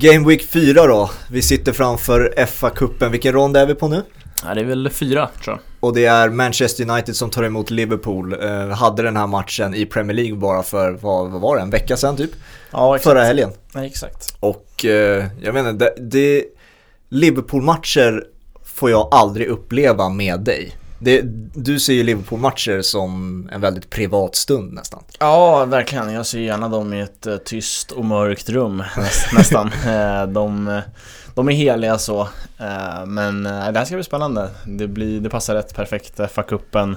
[0.00, 1.10] Game Week 4 då.
[1.30, 3.08] Vi sitter framför FA-cupen.
[3.08, 4.02] Vilken rond är vi på nu?
[4.44, 5.88] Ja, det är väl fyra tror jag.
[5.88, 8.32] Och det är Manchester United som tar emot Liverpool.
[8.32, 11.70] Eh, hade den här matchen i Premier League bara för, vad, vad var det, en
[11.70, 12.30] vecka sedan typ?
[12.70, 13.10] Ja, exakt.
[13.10, 13.50] Förra helgen.
[13.74, 14.36] Ja, exakt.
[14.40, 16.44] Och eh, jag menar, det, det
[17.08, 18.24] Liverpool-matcher
[18.64, 20.76] får jag aldrig uppleva med dig.
[21.02, 21.20] Det,
[21.54, 25.02] du ser ju Liverpool-matcher som en väldigt privat stund nästan.
[25.18, 26.12] Ja, verkligen.
[26.12, 29.66] Jag ser gärna dem i ett uh, tyst och mörkt rum näst, nästan.
[29.66, 30.80] Uh, de,
[31.34, 32.20] de är heliga så.
[32.20, 34.50] Uh, men det här ska bli spännande.
[34.66, 36.20] Det, blir, det passar rätt perfekt.
[36.20, 36.96] FA-cupen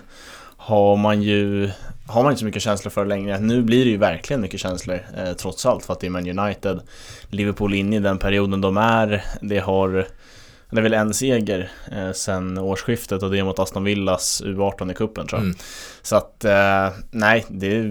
[0.58, 1.72] har man ju
[2.08, 3.40] har man inte så mycket känslor för längre.
[3.40, 6.40] Nu blir det ju verkligen mycket känslor eh, trots allt för att det är Man
[6.40, 6.80] United.
[7.30, 9.24] Liverpool inne i den perioden de är.
[9.42, 10.08] Det har
[10.74, 14.92] det är väl en seger eh, sen årsskiftet och det är mot Aston Villas U18
[14.92, 15.46] i kuppen tror jag.
[15.46, 15.58] Mm.
[16.02, 17.82] Så att eh, nej, det,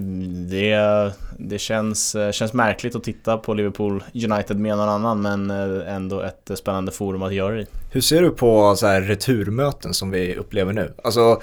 [0.50, 5.50] det, det känns, eh, känns märkligt att titta på Liverpool United med någon annan men
[5.50, 7.66] eh, ändå ett spännande forum att göra det i.
[7.90, 10.92] Hur ser du på så här returmöten som vi upplever nu?
[11.04, 11.42] Alltså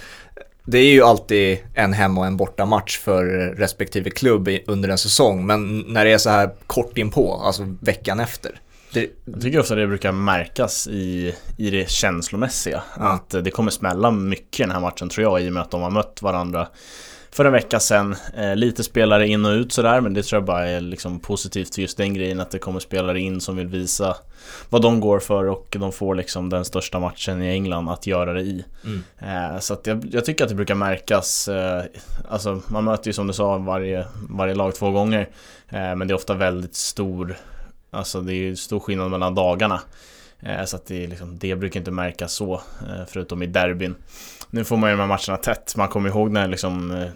[0.63, 3.25] det är ju alltid en hemma och en borta match för
[3.57, 8.19] respektive klubb under en säsong men när det är så här kort inpå, alltså veckan
[8.19, 8.59] efter
[8.93, 12.83] det, jag tycker ofta det brukar märkas i, i det känslomässiga.
[12.97, 13.09] Ja.
[13.13, 15.71] Att det kommer smälla mycket i den här matchen tror jag i och med att
[15.71, 16.67] de har mött varandra
[17.31, 18.15] för en vecka sedan.
[18.37, 21.75] Eh, lite spelare in och ut sådär men det tror jag bara är liksom positivt
[21.75, 24.15] för just den grejen att det kommer spelare in som vill visa
[24.69, 28.33] vad de går för och de får liksom den största matchen i England att göra
[28.33, 28.65] det i.
[28.85, 29.03] Mm.
[29.19, 31.47] Eh, så att jag, jag, tycker att det brukar märkas.
[31.47, 31.83] Eh,
[32.29, 35.29] alltså man möter ju som du sa varje, varje lag två gånger
[35.69, 37.37] eh, men det är ofta väldigt stor
[37.91, 39.81] Alltså det är ju stor skillnad mellan dagarna.
[40.39, 43.95] Eh, så att det, liksom, det brukar inte märkas så, eh, förutom i derbyn.
[44.49, 45.75] Nu får man ju de här matcherna tätt.
[45.75, 47.09] Man kommer ihåg när liksom, eh,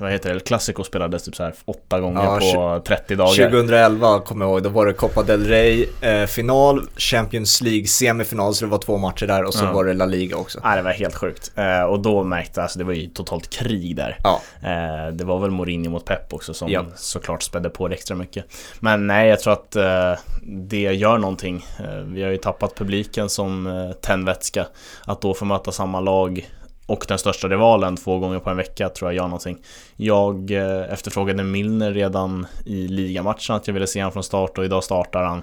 [0.00, 3.50] vad heter det, El Clasico spelades typ så här åtta gånger ja, på 30 dagar.
[3.50, 8.54] 2011 kommer jag ihåg, då var det Copa del Rey eh, final, Champions League semifinal,
[8.54, 9.72] så det var två matcher där och så ja.
[9.72, 10.60] var det La Liga också.
[10.62, 11.52] Ja, det var helt sjukt.
[11.54, 14.16] Eh, och då märkte jag, alltså det var ju totalt krig där.
[14.22, 14.40] Ja.
[14.62, 16.84] Eh, det var väl Mourinho mot Pep också som ja.
[16.96, 18.44] såklart spädde på det extra mycket.
[18.80, 21.66] Men nej, jag tror att eh, det gör någonting.
[21.78, 24.66] Eh, vi har ju tappat publiken som eh, tändvätska.
[25.04, 26.48] Att då få möta samma lag
[26.86, 29.58] och den största rivalen två gånger på en vecka tror jag gör någonting.
[29.96, 34.64] Jag eh, efterfrågade Milner redan i ligamatchen att jag ville se honom från start och
[34.64, 35.42] idag startar han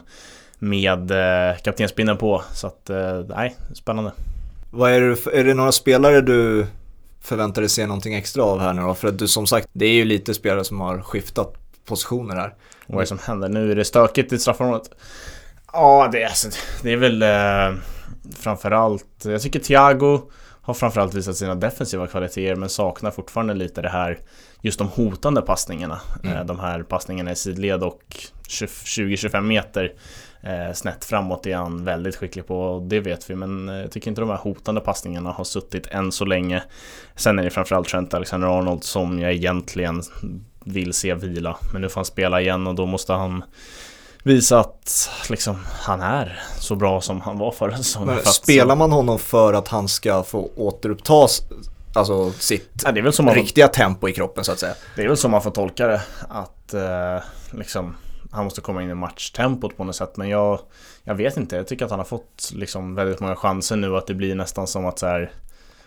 [0.59, 2.43] med eh, kaptensbindeln på.
[2.53, 4.11] Så att, eh, nej, spännande.
[4.71, 6.67] Vad är, det, är det några spelare du
[7.21, 8.93] förväntar dig se någonting extra av här nu då?
[8.93, 11.53] För att du som sagt, det är ju lite spelare som har skiftat
[11.85, 12.53] positioner här.
[12.87, 13.49] Vad är det som händer?
[13.49, 14.91] Nu är det stökigt i straffområdet.
[15.73, 16.49] Ja, det är, alltså,
[16.83, 17.81] det är väl eh,
[18.39, 20.21] framförallt, jag tycker Thiago
[20.69, 24.19] har framförallt visat sina defensiva kvaliteter men saknar fortfarande lite det här
[24.61, 26.01] just de hotande passningarna.
[26.23, 26.37] Mm.
[26.37, 28.01] Eh, de här passningarna i sidled och
[28.47, 29.93] 20-25 meter
[30.41, 33.91] eh, snett framåt är han väldigt skicklig på och det vet vi men eh, jag
[33.91, 36.63] tycker inte de här hotande passningarna har suttit än så länge.
[37.15, 40.01] Sen är det framförallt Trent Alexander-Arnold som jag egentligen
[40.65, 43.43] vill se vila men nu får han spela igen och då måste han
[44.23, 48.19] visa att liksom, han är så bra som han var förra säsongen.
[48.25, 51.27] Spelar man honom för att han ska få återuppta
[51.93, 54.73] alltså, sitt ja, riktiga man, tempo i kroppen så att säga?
[54.95, 56.01] Det är väl så man får tolka det.
[56.29, 57.95] Att eh, liksom,
[58.31, 60.17] han måste komma in i matchtempot på något sätt.
[60.17, 60.59] Men jag,
[61.03, 63.97] jag vet inte, jag tycker att han har fått liksom, väldigt många chanser nu.
[63.97, 65.31] Att det blir nästan som att så här,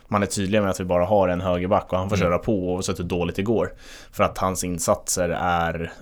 [0.09, 2.27] man är tydlig med att vi bara har en högerback och han får mm.
[2.27, 3.73] köra på oavsett hur dåligt det går.
[4.13, 5.93] För att hans insatser är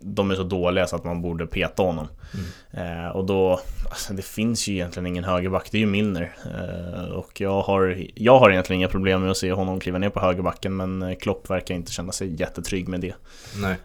[0.00, 2.08] de är så dåliga så att man borde peta honom.
[2.34, 3.04] Mm.
[3.04, 3.60] Eh, och då,
[3.90, 6.36] alltså det finns ju egentligen ingen högerback, det är ju Milner.
[6.44, 10.10] Eh, och jag har, jag har egentligen inga problem med att se honom kliva ner
[10.10, 13.14] på högerbacken men eh, Klopp verkar inte känna sig jättetrygg med det.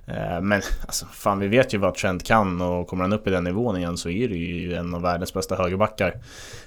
[0.08, 3.32] Eh, men alltså, fan vi vet ju vad Trent kan och kommer han upp i
[3.32, 6.14] den nivån igen så är det ju en av världens bästa högerbackar.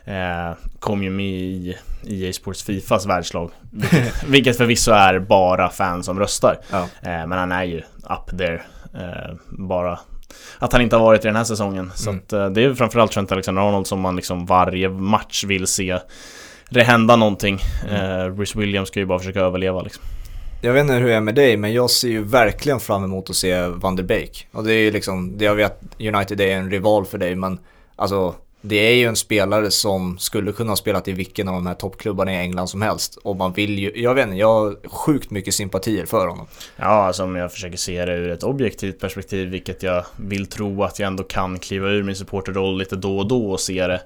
[0.04, 1.76] Eh, kom ju med i
[2.06, 3.50] EA Sports Fifas världslag.
[3.70, 6.58] Vilket, vilket förvisso är bara fans som röstar.
[6.70, 6.82] Ja.
[6.82, 8.62] Eh, men han är ju up there
[9.48, 9.98] bara
[10.58, 11.92] att han inte har varit i den här säsongen.
[11.94, 12.22] Så mm.
[12.22, 15.98] att, eh, det är framförallt Trent Alexander-Arnold som man liksom varje match vill se
[16.70, 17.58] det hända någonting.
[17.88, 18.20] Mm.
[18.20, 20.02] Eh, Rhys Williams ska ju bara försöka överleva liksom.
[20.62, 23.30] Jag vet inte hur det är med dig, men jag ser ju verkligen fram emot
[23.30, 24.48] att se Van der Beek.
[24.52, 27.58] Och det är ju liksom, det jag vet, United är en rival för dig, men
[27.96, 28.34] alltså
[28.68, 31.74] det är ju en spelare som skulle kunna ha spelat i vilken av de här
[31.74, 33.18] toppklubbarna i England som helst.
[33.22, 36.46] Och man vill ju, jag vet inte, jag har sjukt mycket sympatier för honom.
[36.76, 40.82] Ja, alltså om jag försöker se det ur ett objektivt perspektiv, vilket jag vill tro
[40.82, 44.02] att jag ändå kan kliva ur min supporterroll lite då och då och se det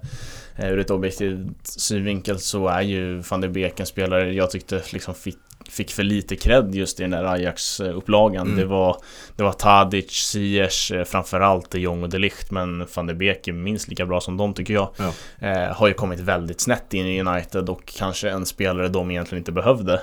[0.57, 4.83] eh, ur ett objektivt synvinkel så är ju van der Beek en spelare jag tyckte
[4.93, 8.47] liksom fick fick för lite cred just i den där Ajax-upplagan.
[8.47, 8.57] Mm.
[8.57, 8.97] Det, var,
[9.37, 13.49] det var Tadic, Ziyech, eh, framförallt de Jong och de Ligt, men van de Beek
[13.49, 14.89] är minst lika bra som dem tycker jag.
[14.97, 15.13] Ja.
[15.49, 19.41] Eh, har ju kommit väldigt snett in i United och kanske en spelare de egentligen
[19.41, 20.01] inte behövde.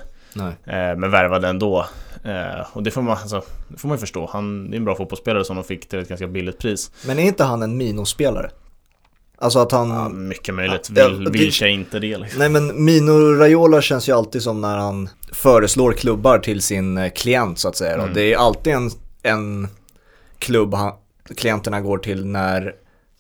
[0.66, 1.86] Eh, men värvade ändå.
[2.24, 4.30] Eh, och det får, man, alltså, det får man förstå.
[4.34, 6.92] Han det är en bra fotbollsspelare som de fick till ett ganska billigt pris.
[7.06, 8.50] Men är inte han en Mino-spelare?
[9.40, 9.90] Alltså att han...
[9.90, 10.90] Ja, mycket möjligt.
[10.96, 12.40] Ja, Vill, det- vill sig inte det liksom.
[12.40, 17.10] Nej men Mino Raiola känns ju alltid som när han föreslår klubbar till sin eh,
[17.12, 17.94] klient så att säga.
[17.94, 18.14] Mm.
[18.14, 18.92] Det är alltid en,
[19.24, 19.68] en
[20.40, 20.94] klubb han,
[21.38, 22.74] klienterna går till när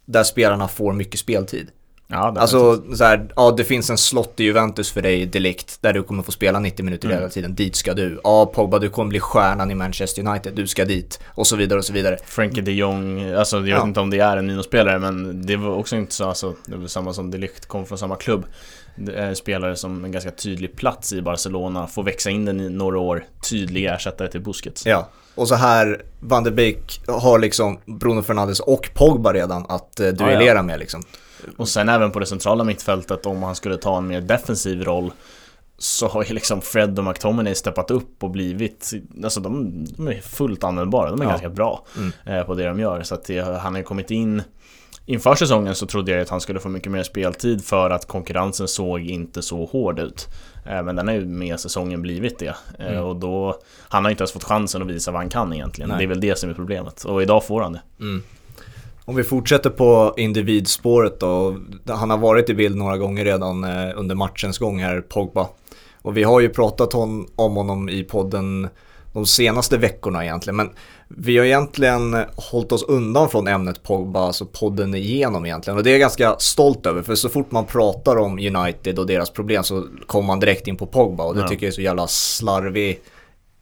[0.05, 1.67] där spelarna får mycket speltid.
[2.09, 5.77] Ja, det Alltså så här, ja det finns en slott i Juventus för dig delikt
[5.81, 7.17] där du kommer få spela 90 minuter Mm.
[7.19, 8.19] hela tiden, dit ska du.
[8.23, 11.19] Ja Pogba du kommer bli stjärnan i Manchester United, du ska dit.
[11.27, 12.17] Och så vidare och så vidare.
[12.25, 13.75] Frankie de Jong, alltså jag Ja.
[13.75, 16.75] vet inte om det är en Mino-spelare men det var också inte så, alltså, det
[16.77, 18.45] var samma som de Ligt kom från samma klubb.
[19.33, 23.25] Spelare som en ganska tydlig plats i Barcelona, får växa in den i några år,
[23.49, 24.85] tydlig ersättare till Busquets.
[24.85, 25.09] Ja.
[25.35, 30.07] Och så här, Van de Beek har liksom Bruno Fernandes och Pogba redan att eh,
[30.07, 31.03] duellera med liksom.
[31.57, 35.11] Och sen även på det centrala mittfältet, om han skulle ta en mer defensiv roll
[35.77, 38.91] så har ju liksom Fred och McTominay steppat upp och blivit,
[39.23, 41.29] alltså de, de är fullt användbara, de är Ja.
[41.29, 42.11] ganska bra Mm.
[42.25, 43.03] eh, på det de gör.
[43.03, 44.41] Så att det, han har ju kommit in
[45.09, 48.67] Inför säsongen så trodde jag att han skulle få mycket mer speltid för att konkurrensen
[48.67, 50.27] såg inte så hård ut.
[50.65, 52.55] Eh, Men den har ju med säsongen blivit det.
[52.79, 53.03] Eh, Mm.
[53.03, 53.59] Och då,
[53.89, 55.89] han har inte ens fått chansen att visa vad han kan egentligen.
[55.89, 55.97] Nej.
[55.97, 57.03] Det är väl det som är problemet.
[57.03, 57.81] Och idag får han det.
[57.99, 58.23] Mm.
[59.09, 61.57] Om vi fortsätter på individspåret då.
[61.87, 65.47] Han har varit i bild några gånger redan eh, under matchens gång här, Pogba.
[66.01, 68.67] Och vi har ju pratat om, om honom i podden
[69.13, 70.55] de senaste veckorna egentligen.
[70.55, 70.69] Men
[71.07, 75.77] vi har egentligen hållit oss undan från ämnet Pogba, alltså podden igenom egentligen.
[75.77, 79.07] Och det är jag ganska stolt över, för så fort man pratar om United och
[79.07, 81.23] deras problem så kommer man direkt in på Pogba.
[81.23, 81.47] Och det Ja.
[81.47, 83.16] tycker jag är så jävla slarvig Ja,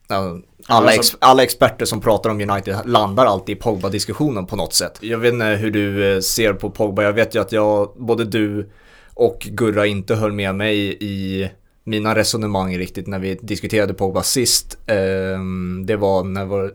[0.08, 4.74] Alla, Alltså- ex, alla experter som pratar om United landar alltid i Pogba-diskussionen på något
[4.74, 4.98] sätt.
[5.02, 7.04] Jag vet inte hur du eh, ser på Pogba.
[7.04, 8.70] Jag vet ju att jag, både du
[9.14, 11.50] och Gurra inte höll med mig i
[11.88, 14.78] mina resonemang riktigt när vi diskuterade Pogba sist.
[14.88, 16.24] Ehm, det var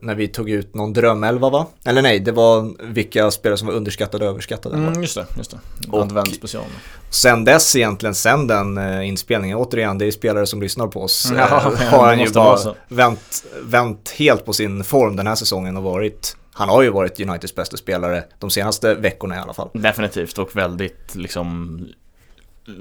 [0.05, 1.67] när, vi tog ut någon drömelva va?
[1.85, 4.77] Eller nej, det var vilka spelare som var underskattade och överskattade.
[4.77, 5.59] Mm, just det, just det.
[5.93, 6.65] Adventspecial.
[7.11, 11.33] Sen dess egentligen, sen den eh, inspelningen, återigen det är spelare som lyssnar på oss,
[11.37, 15.77] Ja, eh, har han ju bara vänt, vänt helt på sin form den här säsongen
[15.77, 19.69] och varit, han har ju varit Uniteds bästa spelare de senaste veckorna i alla fall.
[19.73, 21.79] Definitivt och väldigt liksom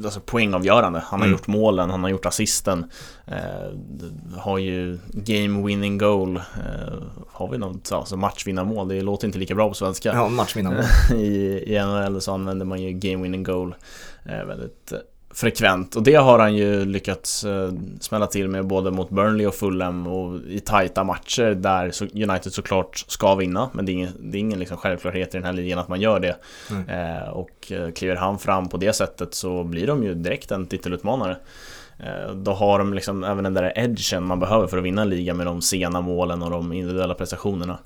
[0.05, 1.03] Alltså poängavgörande.
[1.05, 1.37] Han har Mm.
[1.37, 2.85] gjort målen, han har gjort assisten.
[3.25, 6.37] Eh, har ju game winning goal.
[6.37, 6.93] Eh,
[7.31, 8.87] har vi något alltså matchvinnarmål?
[8.87, 10.13] Det låter inte lika bra på svenska.
[10.13, 10.85] Ja, matchvinnande.
[11.15, 13.75] I, I NHL så använder man ju game winning goal
[14.25, 14.97] eh, väldigt eh,
[15.33, 15.95] frekvent.
[15.95, 20.07] Och det har han ju lyckats eh, smälla till med både mot Burnley och Fulham
[20.07, 21.91] och i tajta matcher där
[22.29, 23.69] United såklart ska vinna.
[23.73, 26.01] Men det är ingen, det är ingen liksom självklarhet i den här ligan att man
[26.01, 26.35] gör det.
[26.69, 26.89] Mm.
[26.89, 30.65] Eh, och eh, kliver han fram på det sättet så blir de ju direkt en
[30.67, 31.37] titelutmanare.
[31.99, 35.09] Eh, Då har de liksom även den där edgen man behöver för att vinna en
[35.09, 37.77] liga med de sena målen och de individuella prestationerna.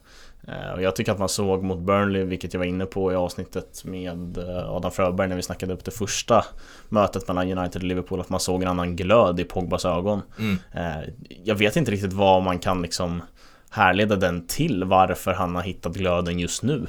[0.47, 3.15] Eh, Och jag tycker att man såg mot Burnley, vilket jag var inne på i
[3.15, 6.45] avsnittet med eh, Adam Fröberg när vi snackade upp det första
[6.89, 10.21] mötet mellan United och Liverpool, att man såg en annan glöd i Pogbas ögon.
[10.39, 10.57] Mm.
[10.73, 11.09] Eh,
[11.43, 13.21] Jag vet inte riktigt vad man kan liksom
[13.69, 16.87] härleda den till, varför han har hittat glöden just nu.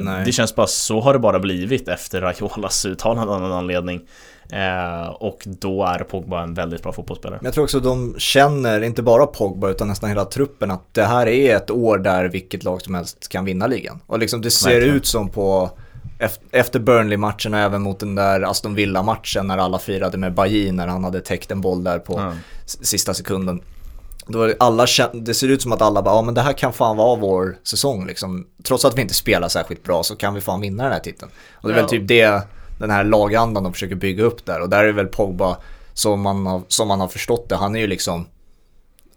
[0.00, 0.24] Nej.
[0.24, 4.08] Det känns bara, så har det bara blivit efter Raiolas uttalande av någon anledning.
[4.52, 7.40] Eh, och då är Pogba en väldigt bra fotbollsspelare.
[7.42, 11.04] Jag tror också att de känner, inte bara Pogba utan nästan hela truppen, att det
[11.04, 14.00] här är ett år där vilket lag som helst kan vinna ligan.
[14.06, 14.94] Och liksom det ser Verkligen.
[14.96, 15.70] ut som på
[16.18, 20.72] ef- efter Burnley-matchen och även mot den där Aston Villa-matchen när alla firade med Bailly
[20.72, 22.32] när han hade täckt en boll där på
[22.66, 23.60] s- sista sekunden.
[24.26, 26.96] Då alla, det ser ut som att alla bara, ja men det här kan fan
[26.96, 28.46] vara vår säsong liksom.
[28.64, 31.30] Trots att vi inte spelar särskilt bra så kan vi fan vinna den här titeln.
[31.54, 32.42] Och det är väl typ det,
[32.80, 34.60] den här lagandan de försöker bygga upp där.
[34.60, 35.56] Och där är väl Pogba,
[35.94, 38.26] som man har, som man har förstått det, han är ju liksom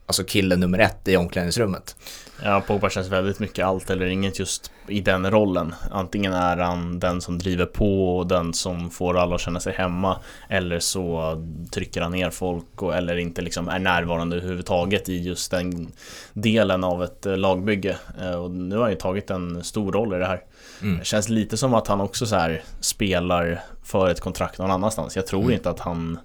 [0.06, 1.96] Alltså killen nummer ett i omklädningsrummet.
[2.44, 5.76] Ja, Pogba känns väldigt mycket allt eller inget just i den rollen.
[5.92, 9.74] Antingen är han den som driver på och den som får alla att känna sig
[9.74, 11.36] hemma Eller så
[11.72, 15.92] trycker han ner folk och, eller inte liksom är närvarande överhuvudtaget i just den
[16.34, 17.98] delen av ett lagbygge.
[18.22, 20.42] Eh, och nu har han ju tagit en stor roll i det här.
[20.82, 21.00] Mm.
[21.00, 25.16] Det känns lite som att han också så här spelar för ett kontrakt någon annanstans.
[25.16, 25.54] Jag tror Mm.
[25.54, 26.20] inte att han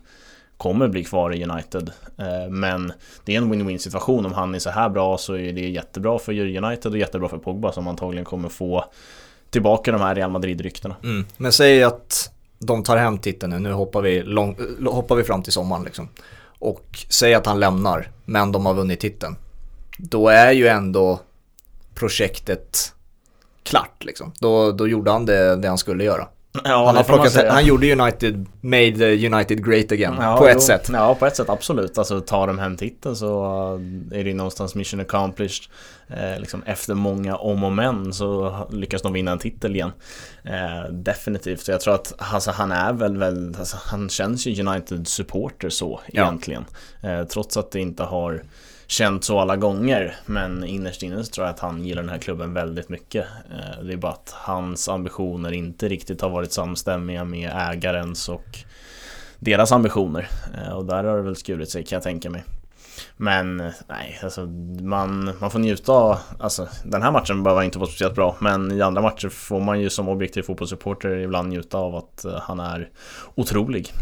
[0.57, 1.90] kommer bli kvar i United.
[2.19, 2.93] Eh, Men
[3.25, 4.26] det är en win-win situation.
[4.26, 7.38] Om han är så här bra så är det jättebra för United och jättebra för
[7.38, 8.85] Pogba som antagligen kommer få
[9.50, 10.97] tillbaka de här Real Madrid-ryktena.
[11.02, 11.26] Mm.
[11.37, 15.43] Men säg att de tar hem titeln nu, nu hoppar vi, lång, hoppar vi fram
[15.43, 16.09] till sommaren liksom.
[16.59, 19.37] och säg att han lämnar, men de har vunnit titeln.
[19.99, 21.21] Då är ju ändå
[21.95, 22.95] projektet
[23.69, 24.33] klart liksom.
[24.41, 26.29] Då, då gjorde han det, det han skulle göra.
[26.65, 30.15] Ja, han, har plockat, han gjorde United, made United great again.
[30.21, 30.61] Ja, på ett jo.
[30.61, 30.89] sätt.
[30.93, 31.99] Ja, på ett sätt absolut.
[31.99, 33.45] Alltså tar de hem titeln så
[34.13, 35.71] är det någonstans mission accomplished.
[36.09, 39.93] Eh, liksom efter många om och men så lyckas de vinna en titel igen.
[40.45, 41.61] Eh, definitivt.
[41.61, 46.01] Så jag tror att alltså, han är väl, väl alltså, han känns ju United-supporter så
[46.13, 46.23] Ja.
[46.23, 46.65] egentligen.
[47.03, 48.43] Eh, trots att det inte har
[48.88, 52.18] känt så alla gånger men innerst inne så tror jag att han gillar den här
[52.18, 53.26] klubben väldigt mycket.
[53.50, 58.59] Eh, det är bara att hans ambitioner inte riktigt har varit samstämmiga med ägarens och
[59.38, 60.28] deras ambitioner.
[60.54, 62.45] Eh, och där har det väl skurit sig kan jag tänka mig.
[63.16, 64.47] Men eh, nej, alltså
[64.80, 68.73] man, man får njuta av, alltså den här matchen behöver inte vara speciellt bra men
[68.73, 72.88] i andra matcher får man ju som objektiv fotbollssupporter ibland njuta av att han är
[73.35, 73.92] otrolig.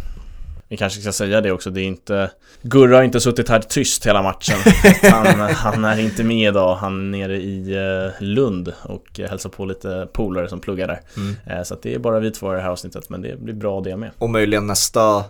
[0.68, 2.30] Vi kanske ska säga det också, det är inte
[2.62, 4.56] Gurra har inte suttit här tyst hela matchen
[5.12, 9.64] Han, han är inte med idag, han är nere i eh, Lund och hälsar på
[9.64, 11.37] lite polare som pluggar där Mm.
[11.46, 13.80] Eh, Så det är bara vi två i det här avsnittet men det blir bra
[13.80, 15.25] det med Och möjligen nästa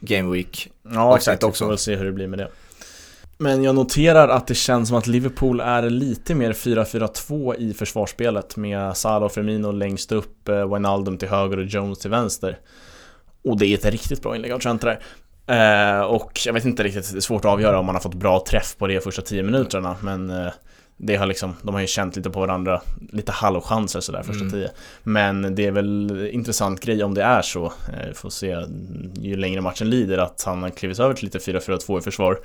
[0.00, 0.70] Game Week.
[0.94, 1.64] Ja exakt, vi också.
[1.64, 2.48] får väl se hur det blir med det
[3.38, 8.56] Men jag noterar att det känns som att Liverpool är lite mer 4-4-2 i försvarsspelet
[8.56, 12.58] med Salah och Firmino längst upp, eh, Wijnaldum till höger och Jones till vänster
[13.46, 15.00] Och det är ett riktigt bra inlägg av Trent där.
[15.46, 18.14] Eh, Och jag vet inte riktigt, det är svårt att avgöra om man har fått
[18.14, 20.52] bra träff på de första 10 minuterna men eh,
[20.98, 24.52] det har liksom, de har ju känt lite på varandra, lite halvchanser sådär första Mm.
[24.52, 24.70] tio.
[25.02, 28.56] Men det är väl intressant grej om det är så, eh, får se
[29.20, 32.38] ju längre matchen lider att han har klivit över till lite 4-4-2 i försvar.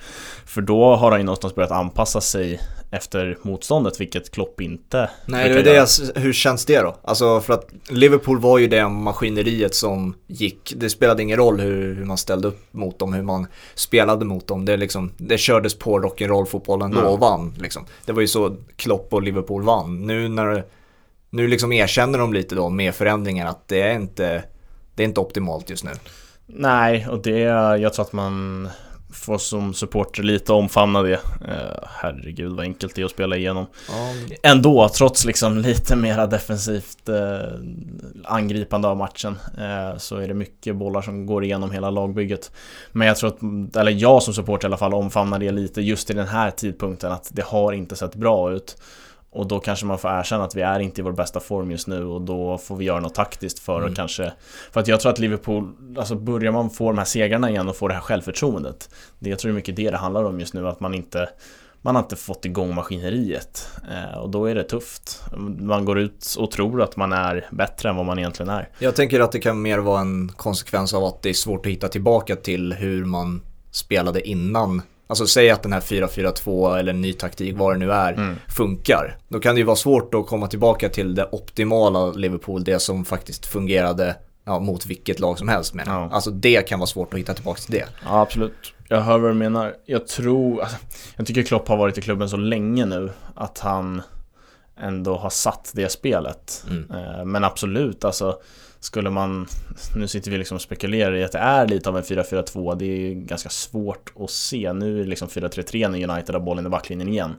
[0.46, 2.60] För då har han ju någonstans börjat anpassa sig
[2.92, 5.88] efter motståndet, vilket Klopp inte Nej, det är det jag,
[6.22, 6.96] hur känns det då?
[7.02, 10.72] Alltså för att Liverpool var ju det maskineriet som gick.
[10.76, 14.46] Det spelade ingen roll hur, hur man ställde upp mot dem, hur man spelade mot
[14.46, 14.64] dem.
[14.64, 17.08] Det, liksom, det kördes på rock'n'roll-fotbollen då Ja.
[17.08, 17.54] och vann.
[17.60, 17.86] Liksom.
[18.04, 20.06] Det var ju så Klopp och Liverpool vann.
[20.06, 20.64] Nu när
[21.30, 24.44] nu liksom erkänner de lite då med förändringen att det är inte,
[24.94, 25.90] det är inte optimalt just nu.
[26.46, 27.38] Nej, och det,
[27.80, 28.68] jag tror att man
[29.12, 31.20] får som supporter lite omfamna det.
[31.48, 33.66] Eh, Herregud vad enkelt det är att spela igenom.
[34.42, 37.52] Ändå, trots liksom lite mera defensivt eh,
[38.24, 42.52] angripande av matchen eh, Så är det mycket bollar som går igenom hela lagbygget.
[42.92, 46.10] Men jag tror att, eller jag som supporter i alla fall omfamnar det lite just
[46.10, 48.76] i den här tidpunkten att det har inte sett bra ut
[49.32, 51.86] och då kanske man får erkänna att vi är inte i vår bästa form just
[51.86, 53.90] nu och då får vi göra något taktiskt för Mm.
[53.90, 54.32] att kanske
[54.72, 57.76] För att jag tror att Liverpool, alltså börjar man få de här segrarna igen och
[57.76, 60.54] få det här självförtroendet Det jag tror det är mycket det det handlar om just
[60.54, 61.28] nu, att man inte
[61.84, 65.22] man har inte fått igång maskineriet eh, och då är det tufft.
[65.58, 68.68] Man går ut och tror att man är bättre än vad man egentligen är.
[68.78, 71.72] Jag tänker att det kan mer vara en konsekvens av att det är svårt att
[71.72, 74.82] hitta tillbaka till hur man spelade innan.
[75.06, 78.36] Alltså säg att den här 4-4-2 eller ny taktik, vad det nu är, Mm.
[78.48, 79.16] funkar.
[79.28, 83.04] Då kan det ju vara svårt att komma tillbaka till det optimala Liverpool, det som
[83.04, 86.00] faktiskt fungerade ja, mot vilket lag som helst menar.
[86.00, 86.08] Ja.
[86.12, 87.86] Alltså det kan vara svårt att hitta tillbaka till det.
[88.04, 88.72] Ja, absolut.
[88.88, 89.74] Jag hör vad du menar.
[89.86, 90.76] Jag tror, alltså,
[91.16, 94.02] jag tycker Klopp har varit i klubben så länge nu att han
[94.80, 96.64] ändå har satt det spelet.
[96.70, 96.90] Mm.
[96.90, 98.36] Eh, Men absolut, alltså
[98.82, 99.46] skulle man,
[99.96, 102.84] nu sitter vi liksom och spekulerar i att det är lite av en 4-4-2, det
[102.84, 104.72] är ganska svårt att se.
[104.72, 107.34] Nu är det liksom 4-3-3 när United har bollen i backlinjen igen.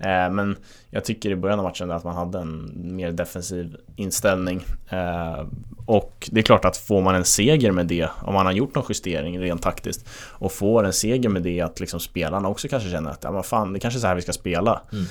[0.00, 0.26] Mm.
[0.26, 0.56] Eh, Men
[0.90, 4.64] jag tycker i början av matchen att man hade en mer defensiv inställning.
[4.90, 5.46] Eh,
[5.86, 8.74] Och det är klart att får man en seger med det, om man har gjort
[8.74, 12.90] någon justering rent taktiskt och får en seger med det att liksom spelarna också kanske
[12.90, 14.82] känner att ja, men fan, det kanske är så här vi ska spela.
[14.92, 15.04] Mm.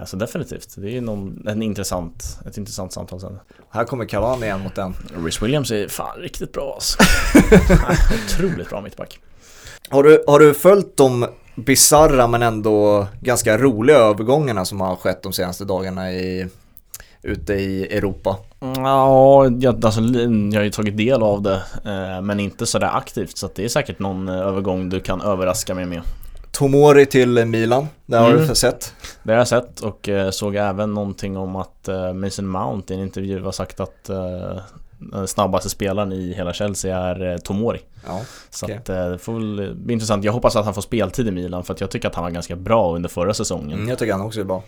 [0.00, 3.38] Eh, Så definitivt, det är någon, en intressant, ett intressant samtal sen.
[3.70, 4.94] Här kommer Cavani igen mot den.
[5.24, 6.98] Rhys Williams är fan riktigt bra alltså.
[8.26, 9.18] Otroligt bra mittback.
[9.88, 15.22] Har du, har du följt de bizarra men ändå ganska roliga övergångarna som har skett
[15.22, 16.48] de senaste dagarna i,
[17.22, 18.36] ute i Europa?
[18.76, 23.36] Ja, jag, alltså, jag har ju tagit del av det eh, men inte sådär aktivt
[23.38, 26.02] så det är säkert någon eh, övergång du kan överraska mig med.
[26.52, 28.48] Tomori till Milan, det har Mm.
[28.48, 28.92] du sett.
[29.22, 33.02] Det har jag sett och eh, såg även någonting om att Mason Mount i en
[33.02, 34.10] intervju har sagt att
[35.26, 37.80] snabbaste spelaren i hela Chelsea är eh, Tomori.
[38.06, 38.76] Ja, Så Okej.
[38.76, 40.24] att eh, det får väl bli intressant.
[40.24, 42.56] Jag hoppas att han får speltid i Milan för jag tycker att han var ganska
[42.56, 43.72] bra under förra säsongen.
[43.72, 44.62] mm, jag tycker han också är bra.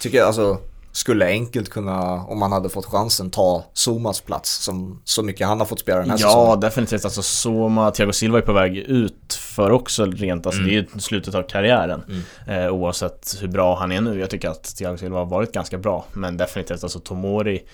[0.00, 0.58] Tycker jag alltså,
[0.92, 5.58] skulle enkelt kunna, om man hade fått chansen, ta Zomas plats som så mycket han
[5.58, 6.60] har fått spela den här Ja, säsongen.
[6.60, 7.04] definitivt.
[7.04, 10.70] Alltså Soma, Thiago Silva är på väg ut för också rent, alltså Mm.
[10.70, 12.02] det är ju slutet av karriären.
[12.48, 12.64] Mm.
[12.66, 14.20] Eh, oavsett hur bra han är nu.
[14.20, 16.04] Jag tycker att Thiago Silva har varit ganska bra.
[16.12, 17.64] Men definitivt alltså Tomori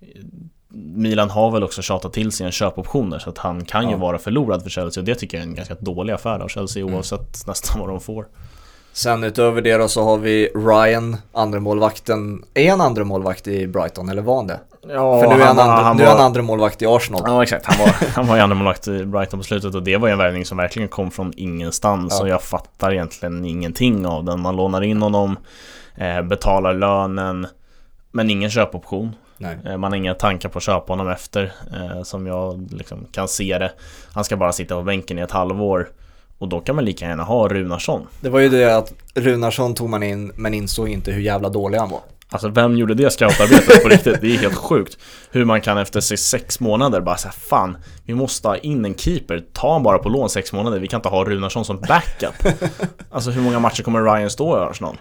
[0.00, 0.06] eh,
[0.70, 3.90] Milan har väl också tjatat till sig en köpoptioner så att han kan Ja.
[3.90, 6.48] ju vara förlorad för Chelsea och det tycker jag är en ganska dålig affär av
[6.48, 6.94] Chelsea Mm.
[6.94, 8.26] oavsett nästan vad de får.
[8.92, 12.42] Sen utöver det då så har vi Ryan, andra målvakten.
[12.54, 14.60] Är han andra målvakt i Brighton eller var han det?
[14.88, 17.22] Ja, För nu är han, var- andra, nu är han andra målvakt i Arsenal.
[17.26, 19.96] Ja exakt, han var, han var ju andra målvakt i Brighton på slutet och det
[19.96, 22.22] var ju en värvning som verkligen kom från ingenstans Ja.
[22.22, 24.40] och jag fattar egentligen ingenting av den.
[24.40, 25.36] Man lånar in honom,
[25.96, 27.46] eh, betalar lönen,
[28.12, 29.12] men ingen köpoption.
[29.38, 29.58] Nej.
[29.66, 33.28] Eh, Man har inga tankar på att köpa honom efter, eh, som jag liksom kan
[33.28, 33.72] se det.
[34.12, 35.88] Han ska bara sitta på bänken i ett halvår
[36.38, 38.06] och då kan man lika gärna ha Runarsson.
[38.20, 41.78] Det var ju det att Runarsson tog man in men insåg inte hur jävla dålig
[41.78, 42.00] han var.
[42.30, 44.20] Alltså vem gjorde det scoutarbetet på riktigt?
[44.20, 44.98] Det är helt sjukt
[45.30, 49.44] Hur man kan efter sex månader bara säga Fan, vi måste ha in en keeper
[49.52, 52.34] Ta han bara på lån sex månader, vi kan inte ha Runarsson som backup
[53.10, 54.96] Alltså hur många matcher kommer Ryan stå i Arsenal?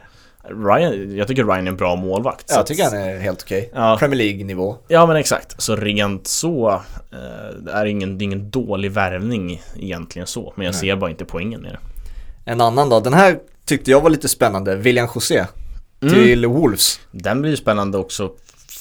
[0.49, 3.71] Ryan, jag tycker Ryan är en bra målvakt Jag att- tycker han är helt okej.
[3.73, 3.95] Ja.
[3.99, 4.75] Premier League-nivå.
[4.87, 6.69] Ja men exakt, så rent så
[7.11, 10.81] eh, Det är ingen, det är ingen dålig värvning egentligen så Men jag Nej.
[10.81, 11.79] ser bara inte poängen med det
[12.51, 14.75] En annan då, den här tyckte jag var lite spännande.
[14.75, 15.45] William José
[15.99, 16.99] till Wolves.
[17.11, 18.31] Den blir ju spännande också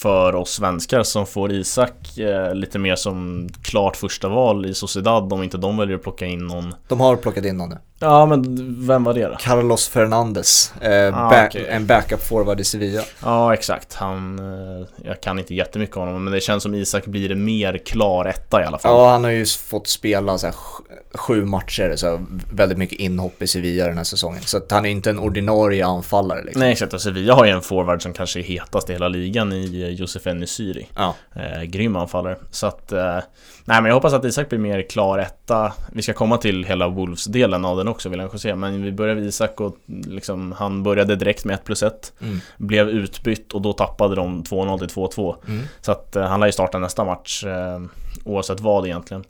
[0.00, 5.32] för oss svenskar som får Isak eh, lite mer som klart första val i Sociedad
[5.32, 7.76] om inte de väljer att plocka in någon De har plockat in någon nu.
[7.98, 8.42] Ja men
[8.86, 9.36] vem var det då?
[9.40, 10.72] Carlos Fernandes.
[10.80, 11.66] Eh, Ah, okej.
[11.68, 13.02] En backup forward i Sevilla.
[13.22, 14.38] Ja exakt, han...
[14.38, 18.24] eh, Jag kan inte jättemycket om honom men det känns som Isak blir mer klar
[18.24, 18.92] etta i alla fall.
[18.92, 20.54] Ja, han har ju fått spela så här,
[21.14, 24.42] sju matcher, så väldigt mycket inhopp i Sevilla den här säsongen.
[24.42, 26.60] Så att han är inte en ordinarie anfallare liksom.
[26.60, 29.52] Nej exakt, och Sevilla har ju en forward som kanske är hetast i hela ligan
[29.52, 30.88] i eh, Josef Enesyri.
[30.96, 31.14] Ja.
[31.36, 32.36] Eh, grym anfallare.
[32.50, 33.18] Så att, eh,
[33.66, 35.72] nej men jag hoppas att Isak blir mer klar etta.
[35.92, 38.54] Vi ska komma till hela Wolves-delen av den också vill jag se.
[38.54, 42.12] Men vi börjar med Isak och liksom, han började direkt med 1 plus 1.
[42.20, 42.40] Mm.
[42.56, 45.36] Blev utbytt och då tappade de 2-0 till 2-2.
[45.48, 45.62] Mm.
[45.80, 47.80] Så att eh, han lär ju starta nästa match eh,
[48.24, 49.24] oavsett vad egentligen.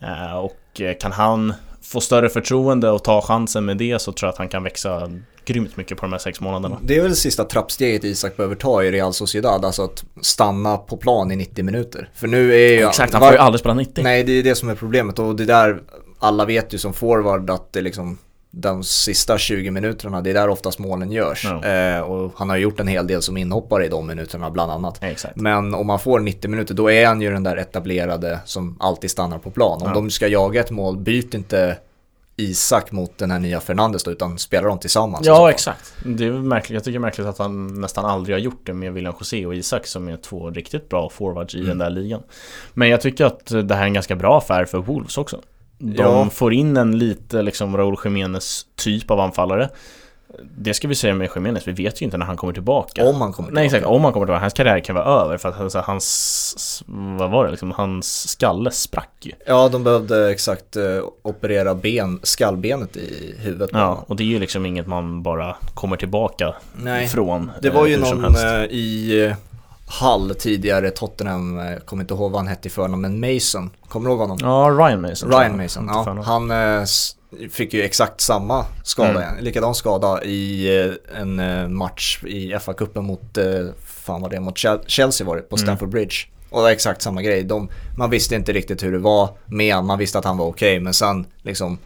[0.00, 1.54] Eh, och eh, kan han
[1.86, 5.10] få större förtroende och ta chansen med det så tror jag att han kan växa
[5.44, 6.78] grymt mycket på de här sex månaderna.
[6.82, 10.76] Det är väl det sista trappsteget Isak behöver ta i Real Sociedad, alltså att stanna
[10.76, 12.10] på plan i 90 minuter.
[12.14, 12.86] För nu är ju...
[12.86, 14.04] Exakt, han får ju aldrig spela 90.
[14.04, 15.82] Nej, det är det som är problemet och det där,
[16.18, 18.18] alla vet ju som forward att det liksom
[18.58, 21.44] de sista 20 minuterna, det är där oftast målen görs.
[21.44, 21.64] Ja.
[21.64, 24.98] Eh, och han har gjort en hel del som inhoppare i de minuterna bland annat.
[25.02, 25.36] Exakt.
[25.36, 29.10] Men om man får 90 minuter, då är han ju den där etablerade som alltid
[29.10, 29.82] stannar på plan.
[29.82, 29.94] Om Ja.
[29.94, 31.78] de ska jaga ett mål, byt inte
[32.38, 35.26] Isak mot den här nya Fernandes då, utan spela dem tillsammans.
[35.26, 35.94] Ja, exakt.
[36.04, 36.74] Det är märkligt.
[36.74, 39.46] Jag tycker det är märkligt att han nästan aldrig har gjort det med William José
[39.46, 41.68] och Isak som är två riktigt bra forwards i Mm.
[41.68, 42.22] den där ligan.
[42.74, 45.40] Men jag tycker att det här är en ganska bra affär för Wolves också.
[45.78, 46.30] De Ja.
[46.30, 49.68] får in en lite liksom Raúl Jiménez typ av anfallare.
[50.58, 53.04] Det ska vi säga med Jiménez, vi vet ju inte när han kommer tillbaka.
[53.04, 53.76] Om han kommer Nej tillbaka.
[53.76, 54.40] exakt, om han kommer tillbaka.
[54.40, 56.84] Hans karriär kan vara över för att alltså, hans,
[57.18, 59.32] vad var det liksom, hans skalle sprack ju.
[59.46, 60.82] Ja, de behövde exakt eh,
[61.22, 63.70] operera ben, skallbenet i huvudet.
[63.72, 67.04] Ja, och det är ju liksom inget man bara kommer tillbaka Nej.
[67.04, 67.50] ifrån.
[67.62, 69.36] Det eh, var ju hur som någon eh, i eh,
[69.88, 74.08] Hall tidigare, Tottenham, eh, kommer inte ihåg vad han hette i förnamn, men Mason, kommer
[74.08, 74.38] du ihåg honom?
[74.40, 75.30] Ja, Ryan Mason.
[75.30, 76.22] Ryan Mason, ja.
[76.24, 76.84] Han eh,
[77.50, 79.44] fick ju exakt samma skada, Mm.
[79.44, 83.38] likadan skada i eh, en match i FA-cupen mot,
[83.84, 85.66] fan var det, mot Chel- Chelsea var det, på Mm.
[85.66, 86.14] Stamford Bridge.
[86.50, 87.44] Och det var exakt samma grej.
[87.44, 90.80] De, man visste inte riktigt hur det var med man visste att han var okej,
[90.80, 91.78] men sen liksom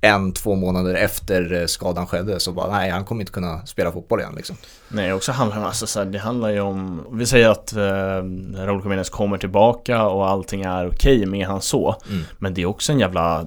[0.00, 3.92] en, två månader efter eh, skadan skedde så bara nej, han kommer inte kunna spela
[3.92, 4.56] fotboll igen liksom.
[4.88, 7.80] Nej, också handlar det, alltså, så här, det handlar ju om, vi säger att eh,
[8.64, 11.96] Raúl Jiménez kommer tillbaka och allting är okej med han så.
[12.08, 12.24] Mm.
[12.38, 13.46] Men det är också en jävla,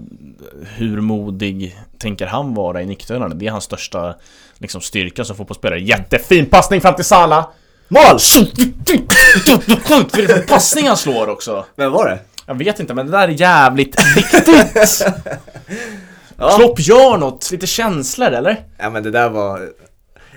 [0.76, 3.36] hur modig tänker han vara i nickduellerna?
[3.36, 4.16] Det är hans största
[4.58, 5.80] liksom, styrka som fotbollsspelare.
[5.80, 7.48] Jättefin passning fram till Salah!
[7.88, 8.20] Mål!
[10.14, 11.66] Vilken passning han slår också!
[11.76, 12.20] Vem var det?
[12.46, 15.06] Jag vet inte, men det där är jävligt viktigt!
[16.44, 16.56] Ja.
[16.58, 18.66] Klopp gör något, lite känslor eller?
[18.78, 19.70] Ja men det där var,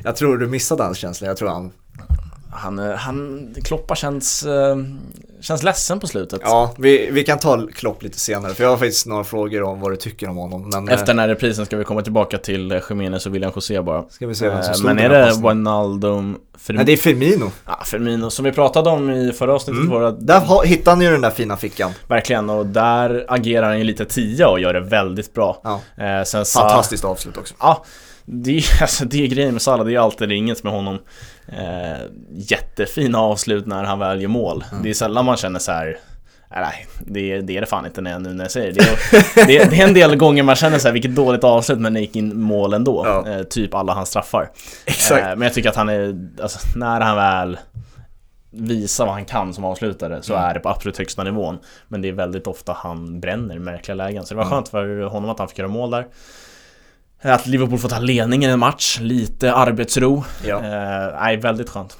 [0.04, 1.72] jag tror du missade hans känsla, jag tror han
[2.56, 4.76] Han, eh, han Kloppa känns, eh,
[5.40, 6.40] känns ledsen på slutet.
[6.44, 9.80] Ja, vi, vi kan ta Klopp lite senare för jag har faktiskt några frågor om
[9.80, 10.68] vad du tycker om honom.
[10.72, 13.52] Men, Efter eh, den här reprisen ska vi komma tillbaka till eh, Jiménez och William
[13.54, 14.04] José bara.
[14.08, 15.32] ska vi se vem som Eh, slog Men är det.
[15.48, 16.76] Wijnaldum, Firmino?
[16.78, 17.50] Nej, det är Firmino.
[17.66, 19.90] Ja, Firmino som vi pratade om i förra avsnittet Mm.
[19.92, 21.90] våra, Där hittade han ju den där fina fickan.
[22.08, 25.60] Verkligen, och där agerar han ju lite tia och gör det väldigt bra.
[25.64, 25.80] Ja.
[26.04, 27.54] Eh, sen Fantastiskt avslut också.
[27.60, 27.84] Ja,
[28.26, 30.98] det är, alltså, det är grejen med Salah, det är alltid inget med honom.
[31.48, 34.64] Eh, jättefina avslut när han väl gör mål.
[34.70, 34.82] Mm.
[34.82, 35.98] Det är sällan man känner så här.
[36.50, 38.80] Nej, det, är- det är det fan inte när jag, nu när jag säger det.
[39.36, 41.94] Det det, det är en del gånger man känner så här, vilket dåligt avslut men
[41.94, 43.02] det gick in mål ändå.
[43.06, 43.30] Ja.
[43.32, 44.50] Eh, typ alla hans straffar.
[44.86, 45.22] Exakt.
[45.22, 47.58] Eh, men jag tycker att han är, alltså när han väl
[48.50, 50.44] visa vad han kan som avslutare så Mm.
[50.50, 51.58] är det på absolut högsta nivån.
[51.88, 54.24] Men det är väldigt ofta han bränner märkliga lägen.
[54.26, 54.50] Så det var Ja.
[54.50, 56.06] skönt för honom att han fick göra mål där.
[57.22, 60.24] Att Liverpool får ta ledningen i en match, lite arbetsro.
[60.44, 60.56] Ja.
[60.56, 61.98] Eh, nej, väldigt skönt.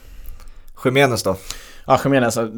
[0.85, 1.37] Jimenez då?
[1.87, 2.51] Ja, menar alltså,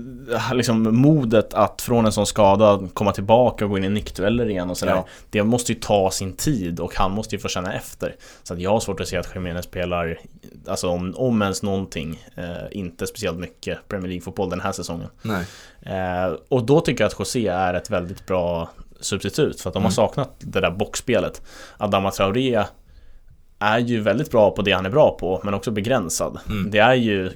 [0.53, 4.71] liksom modet att från en sån skada komma tillbaka och gå in i nickdueller igen
[4.71, 4.93] och sådär.
[4.93, 5.07] Ja.
[5.31, 8.17] Det måste ju ta sin tid och han måste ju få känna efter.
[8.43, 10.19] Så att jag har svårt att se att Jiménez spelar,
[10.67, 15.09] alltså om, om ens någonting, eh, inte speciellt mycket Premier League-fotboll den här säsongen.
[15.23, 15.45] Nej.
[15.83, 18.69] Eh, och då tycker jag att José är ett väldigt bra
[19.01, 19.93] substitut för att de har Mm.
[19.95, 21.43] saknat det där boxspelet.
[21.77, 22.65] Adama Traoré
[23.59, 26.39] är ju väldigt bra på det han är bra på men också begränsad.
[26.49, 26.71] Mm.
[26.71, 27.31] Det är ju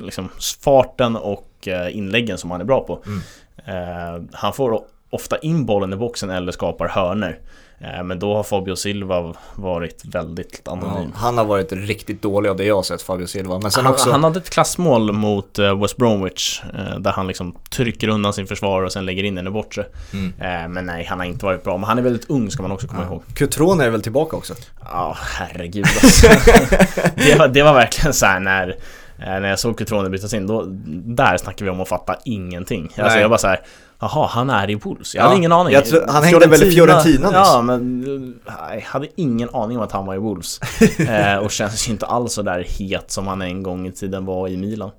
[0.00, 0.28] liksom
[0.60, 3.02] farten och eh, inläggen som han är bra på.
[3.06, 3.20] Mm.
[3.66, 4.80] Eh, han får
[5.10, 7.38] ofta in bollen i boxen eller skapar hörner.
[7.82, 11.12] Eh, men då har Fabio Silva varit väldigt Ja, anonym.
[11.14, 13.58] han har varit riktigt dålig av det jag har sett, Fabio Silva.
[13.58, 14.10] Men sen Han, också...
[14.10, 18.46] han hade ett klassmål mot eh, West Bromwich eh, där han liksom trycker undan sin
[18.46, 19.86] försvarare och sen lägger in den i bortre.
[20.12, 20.72] Mm.
[20.72, 21.76] Men nej, han har inte varit bra.
[21.76, 23.22] Men han är väldigt ung ska man också komma ihåg.
[23.34, 24.54] Cutrone är väl tillbaka också?
[24.84, 26.26] Ja, herregud alltså.
[27.14, 28.76] det, var, det var verkligen så här när
[29.18, 30.64] när jag såg Cutrone bytas in, då,
[31.06, 32.82] där snackar vi om att fatta ingenting.
[32.82, 33.20] Alltså Nej.
[33.20, 33.60] jag bara så här,
[34.02, 35.14] jaha, han är i Wolves.
[35.14, 35.82] Jag Ja, hade ingen aning.
[35.82, 37.34] tror- han hängde väl i Fiorentina nyss?
[37.36, 40.60] Ja, men jag hade ingen aning om att han var i Wolves.
[40.98, 44.24] eh, och känns ju inte alls så där het som han en gång i tiden
[44.24, 44.90] var i Milan.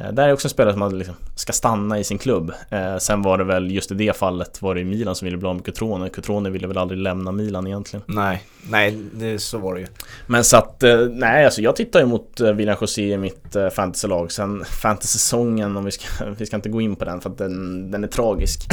[0.00, 2.52] Eh, där är också en spelare som man liksom ska stanna i sin klubb.
[2.70, 5.48] Eh, sen var det väl just i det fallet var det Milan som ville bli
[5.48, 6.08] av med Cutrone.
[6.08, 8.04] Cutrone ville väl aldrig lämna Milan egentligen.
[8.06, 9.86] Nej, nej, det, så var det ju.
[10.26, 13.56] Men så att, eh, nej alltså jag tittar ju mot eh, William José i mitt
[13.56, 14.32] eh, fantasylag.
[14.32, 17.90] Sen fantasysäsongen, om vi ska, vi ska inte gå in på den för att den,
[17.90, 18.60] den är tragisk.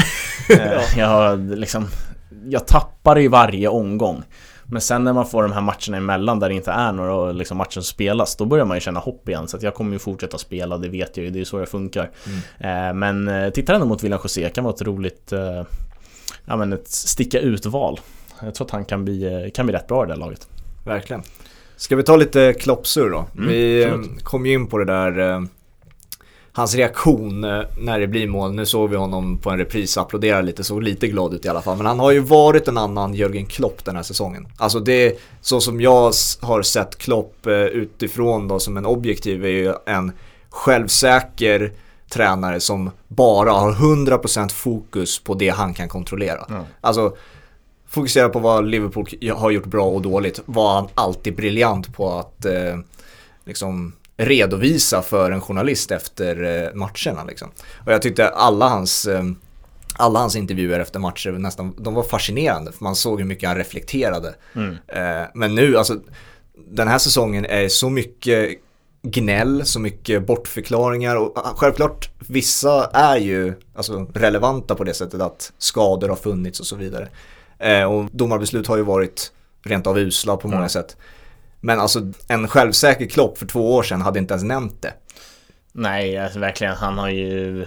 [0.50, 1.88] Eh, jag har liksom,
[2.46, 4.24] jag tappar i varje omgång.
[4.72, 7.58] Men sen när man får de här matcherna emellan där det inte är några liksom,
[7.58, 9.48] matcher som spelas, då börjar man ju känna hopp igen.
[9.48, 11.70] Så jag kommer ju fortsätta spela, det vet jag ju, det är ju så jag
[11.70, 12.12] funkar.
[12.60, 15.64] Eh, men eh, tittar ändå mot William José kan vara ett roligt, eh,
[16.46, 18.00] ja men ett sticka ut-val.
[18.42, 20.48] Jag tror att han kan bli, kan bli rätt bra i det här laget.
[20.86, 21.24] Verkligen.
[21.76, 23.26] Ska vi ta lite kloppsur då?
[23.38, 24.24] Mm, vi absolut.
[24.24, 25.48] kom ju in på det där
[26.54, 30.42] Hans reaktion eh, när det blir mål, nu såg vi honom på en repris applådera
[30.42, 31.78] lite, såg lite glad ut i alla fall.
[31.78, 34.48] Men han har ju varit en annan Jörgen Klopp den här säsongen.
[34.58, 36.12] Alltså det, så som jag
[36.42, 40.12] har sett Klopp eh, utifrån då som en objektiv är ju en
[40.50, 41.72] självsäker
[42.10, 46.46] tränare som bara har 100% fokus på det han kan kontrollera.
[46.50, 46.66] Ja.
[46.82, 47.16] Alltså
[47.88, 52.46] fokusera på vad Liverpool har gjort bra och dåligt var han alltid briljant på att
[52.46, 52.78] eh,
[53.46, 57.24] liksom redovisa för en journalist efter eh, matcherna.
[57.24, 57.52] Liksom.
[57.86, 59.24] Och jag tyckte alla hans, eh,
[59.98, 63.58] alla hans intervjuer efter matcher nästan, de var fascinerande för man såg hur mycket han
[63.58, 64.36] reflekterade.
[64.56, 64.78] Mm.
[64.88, 66.00] Eh, men nu, alltså
[66.68, 68.50] den här säsongen är så mycket
[69.04, 75.22] gnäll, så mycket bortförklaringar och ah, självklart vissa är ju alltså, relevanta på det sättet
[75.22, 77.10] att skador har funnits och så vidare.
[77.88, 79.32] Och domarbeslut har ju varit
[79.64, 80.70] rent av usla på många Mm.
[80.70, 80.98] sätt.
[81.62, 84.94] Men alltså en självsäker Klopp för två år sedan hade inte ens nämnt det.
[85.72, 86.76] Nej, alltså, verkligen.
[86.76, 87.66] Han har ju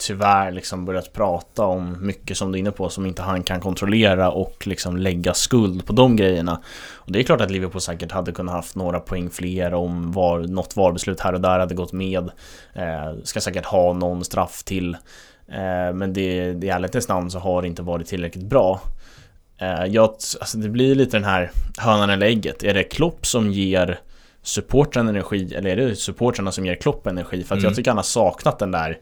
[0.00, 3.60] tyvärr liksom börjat prata om mycket som du är inne på som inte han kan
[3.60, 6.62] kontrollera och liksom lägga skuld på de grejerna.
[6.92, 10.40] Och det är klart att Liverpool säkert hade kunnat haft några poäng fler om var,
[10.40, 12.30] något VAR-beslut här och där hade gått med.
[12.72, 14.94] Eh, ska säkert ha någon straff till.
[15.48, 18.80] Eh, men det, det i ärlighetens namn så har det inte varit tillräckligt bra.
[19.60, 20.04] Eh, jag,
[20.40, 22.62] alltså det blir lite den här hönan eller ägget.
[22.62, 23.98] Är det Klopp som ger
[24.42, 27.44] supportrarna energi eller är det supportrarna som ger Klopp energi?
[27.44, 27.68] För att Mm.
[27.68, 28.98] jag tycker han har saknat den där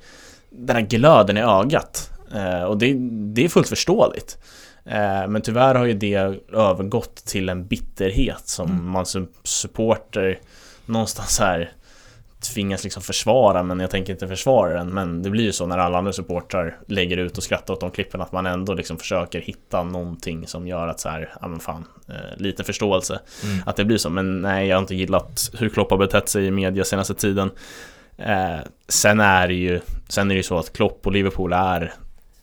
[0.50, 2.10] den här glöden i ögat.
[2.34, 2.94] Eh, och det,
[3.34, 4.38] det är fullt förståeligt.
[4.84, 6.14] Eh, men tyvärr har ju det
[6.52, 8.84] övergått till en bitterhet som Mm.
[8.88, 10.38] man som supporter
[10.86, 11.72] någonstans här
[12.40, 14.88] tvingas liksom försvara men jag tänker inte försvara den.
[14.88, 17.90] Men det blir ju så när alla andra supportrar lägger ut och skrattar åt de
[17.90, 21.60] klippen att man ändå liksom försöker hitta någonting som gör att så här, ja men
[21.60, 23.20] fan, eh, lite förståelse.
[23.44, 23.62] Mm.
[23.66, 24.10] att det blir så.
[24.10, 27.50] Men nej jag har inte gillat hur Klopp har betett sig i media senaste tiden.
[28.16, 31.92] Eh, Sen är det ju Sen är det ju så att Klopp och Liverpool är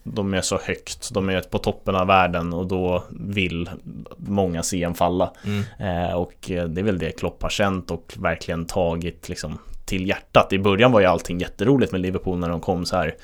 [0.04, 3.70] De är så högt, de är på toppen av världen och då vill
[4.18, 5.34] många se en falla.
[5.46, 5.64] Mm.
[5.80, 10.54] Eh, och det är väl det Klopp har känt och verkligen tagit liksom till hjärtat.
[10.54, 13.16] I början var ju allting jätteroligt med Liverpool när de kom så här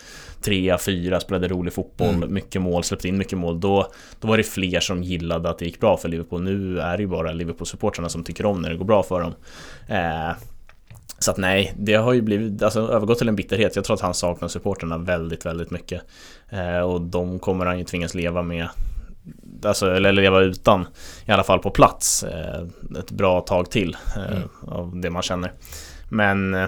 [0.41, 2.33] trea, fyra, spelade rolig fotboll, Mm.
[2.33, 3.59] mycket mål, släppte in mycket mål.
[3.59, 3.87] Då,
[4.19, 6.41] då var det fler som gillade att det gick bra för Liverpool.
[6.43, 9.33] Nu är det ju bara Liverpool-supportrarna som tycker om när det går bra för dem.
[9.87, 10.31] Eh,
[11.19, 13.75] så att nej, det har ju blivit, alltså övergått till en bitterhet.
[13.75, 16.01] Jag tror att han saknar supporterna väldigt, väldigt mycket.
[16.49, 18.67] Eh, och de kommer han ju tvingas leva med
[19.65, 20.85] Alltså, eller leva utan
[21.25, 22.61] I alla fall på plats eh,
[22.99, 24.49] Ett bra tag till eh, Mm.
[24.67, 25.51] Av det man känner
[26.11, 26.67] Men eh,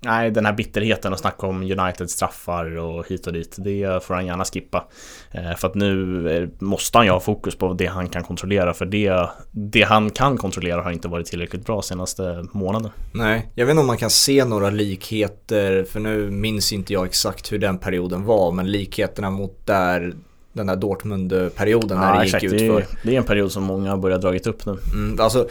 [0.00, 4.14] nej, den här bitterheten och snacka om United straffar och hit och dit, det får
[4.14, 4.84] han gärna skippa.
[5.30, 8.86] Eh, för att nu måste han ju ha fokus på det han kan kontrollera, för
[8.86, 12.90] det, det han kan kontrollera har inte varit tillräckligt bra senaste månaden.
[13.12, 17.06] Nej, jag vet inte om man kan se några likheter, för nu minns inte jag
[17.06, 20.14] exakt hur den perioden var, men likheterna mot där
[20.52, 22.86] den där Dortmund-perioden när det gick ut för.
[23.02, 24.76] Det är en period som många har börjat dragit upp nu.
[24.92, 25.48] Mm, alltså,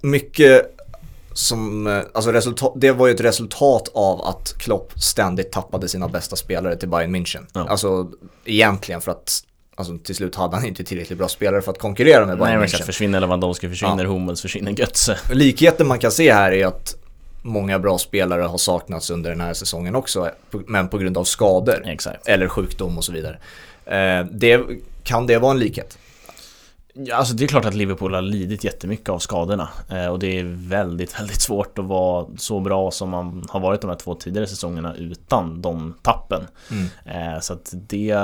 [0.00, 0.75] mycket
[1.36, 6.08] som, eh, alltså resultat, det var ju ett resultat av att Klopp ständigt tappade sina
[6.08, 7.46] bästa spelare till Bayern München.
[7.52, 7.68] Ja.
[7.68, 8.10] Alltså
[8.44, 9.42] egentligen för att
[9.78, 12.68] Alltså till slut hade han inte tillräckligt bra spelare för att konkurrera med Bayern Nej,
[12.68, 12.82] München.
[12.82, 14.10] Försvinner Lewandowski, försvinner ja.
[14.10, 15.18] Hummels, försvinner Götze.
[15.32, 16.96] Likheten man kan se här är att
[17.42, 21.82] många bra spelare har saknats under den här säsongen också, men på grund av skador.
[21.86, 22.28] Exakt.
[22.28, 23.38] Eller sjukdom och så vidare.
[23.84, 24.60] Eh, det,
[25.02, 25.98] kan det vara en likhet?
[26.98, 30.38] Ja, alltså det är klart att Liverpool har lidit jättemycket av skadorna eh, och det
[30.38, 34.14] är väldigt, väldigt svårt att vara så bra som man har varit de här två
[34.14, 36.46] tidigare säsongerna utan de tappen.
[36.70, 36.86] Mm.
[37.34, 38.18] Eh, så att det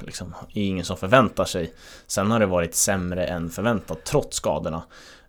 [0.00, 1.72] liksom, är ingen som förväntar sig.
[2.06, 4.82] Sen har det varit sämre än förväntat trots skadorna.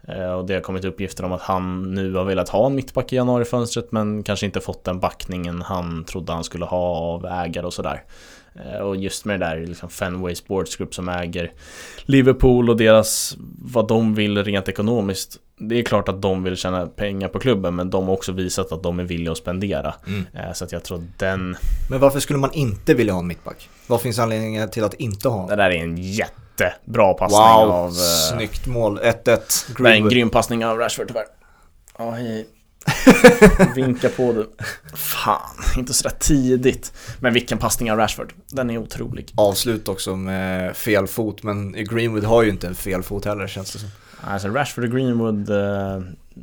[0.07, 3.13] Eh, och det har kommit uppgifter om att han nu har velat ha en mittback
[3.13, 7.65] i januarifönstret men kanske inte fått den backningen han trodde han skulle ha av ägare
[7.65, 8.03] och sådär.
[8.65, 11.51] Eh, och just med det där liksom Fenway Sports Group som äger
[12.05, 15.37] Liverpool och deras vad de vill rent ekonomiskt.
[15.59, 18.71] Det är klart att de vill tjäna pengar på klubben men de har också visat
[18.71, 19.95] att de är villiga att spendera.
[20.07, 20.25] Mm.
[20.33, 21.57] Eh, så att jag tror den...
[21.89, 23.69] Men varför skulle man inte vilja ha en mittback?
[23.87, 25.47] Vad finns anledningen till att inte ha?
[25.47, 27.91] Det där är en jättebra passning wow, av...
[28.31, 28.99] snyggt mål.
[28.99, 29.83] 1-1.
[29.83, 31.25] Det är en grym passning av Rashford tyvärr.
[31.99, 32.47] Oh, hej.
[33.75, 34.49] Vinka på du.
[34.95, 36.93] Fan, inte sådär tidigt.
[37.19, 38.33] Men vilken passning av Rashford.
[38.47, 39.31] Den är otrolig.
[39.35, 43.73] Avslut också med fel fot, men Greenwood har ju inte en fel fot heller känns
[43.73, 43.89] det som.
[44.21, 46.01] Alltså Rashford och Greenwood eh,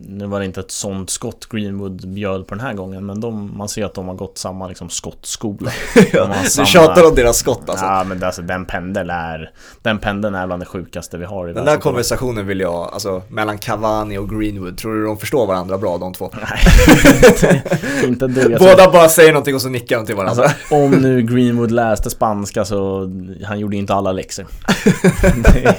[0.09, 3.57] nu var det inte ett sånt skott Greenwood bjöd på den här gången Men de,
[3.57, 5.71] man ser att de har gått samma liksom, skottskola.
[6.13, 6.65] Ja, de samma...
[6.65, 7.85] Du tjatar om deras skott alltså.
[7.85, 9.51] Ja men alltså, den pendeln är
[9.83, 13.23] Den pendeln är bland det sjukaste vi har i Den där konversationen vill jag, alltså
[13.29, 14.79] mellan Cavani och Greenwood.
[14.79, 16.31] Tror du de förstår varandra bra de två?
[16.35, 17.63] Nej,
[18.05, 20.45] inte du Båda bara säger någonting och så nickar de till varandra.
[20.45, 23.11] Alltså, Om nu Greenwood läste spanska så
[23.45, 24.47] Han gjorde inte alla läxor.
[25.55, 25.77] Det,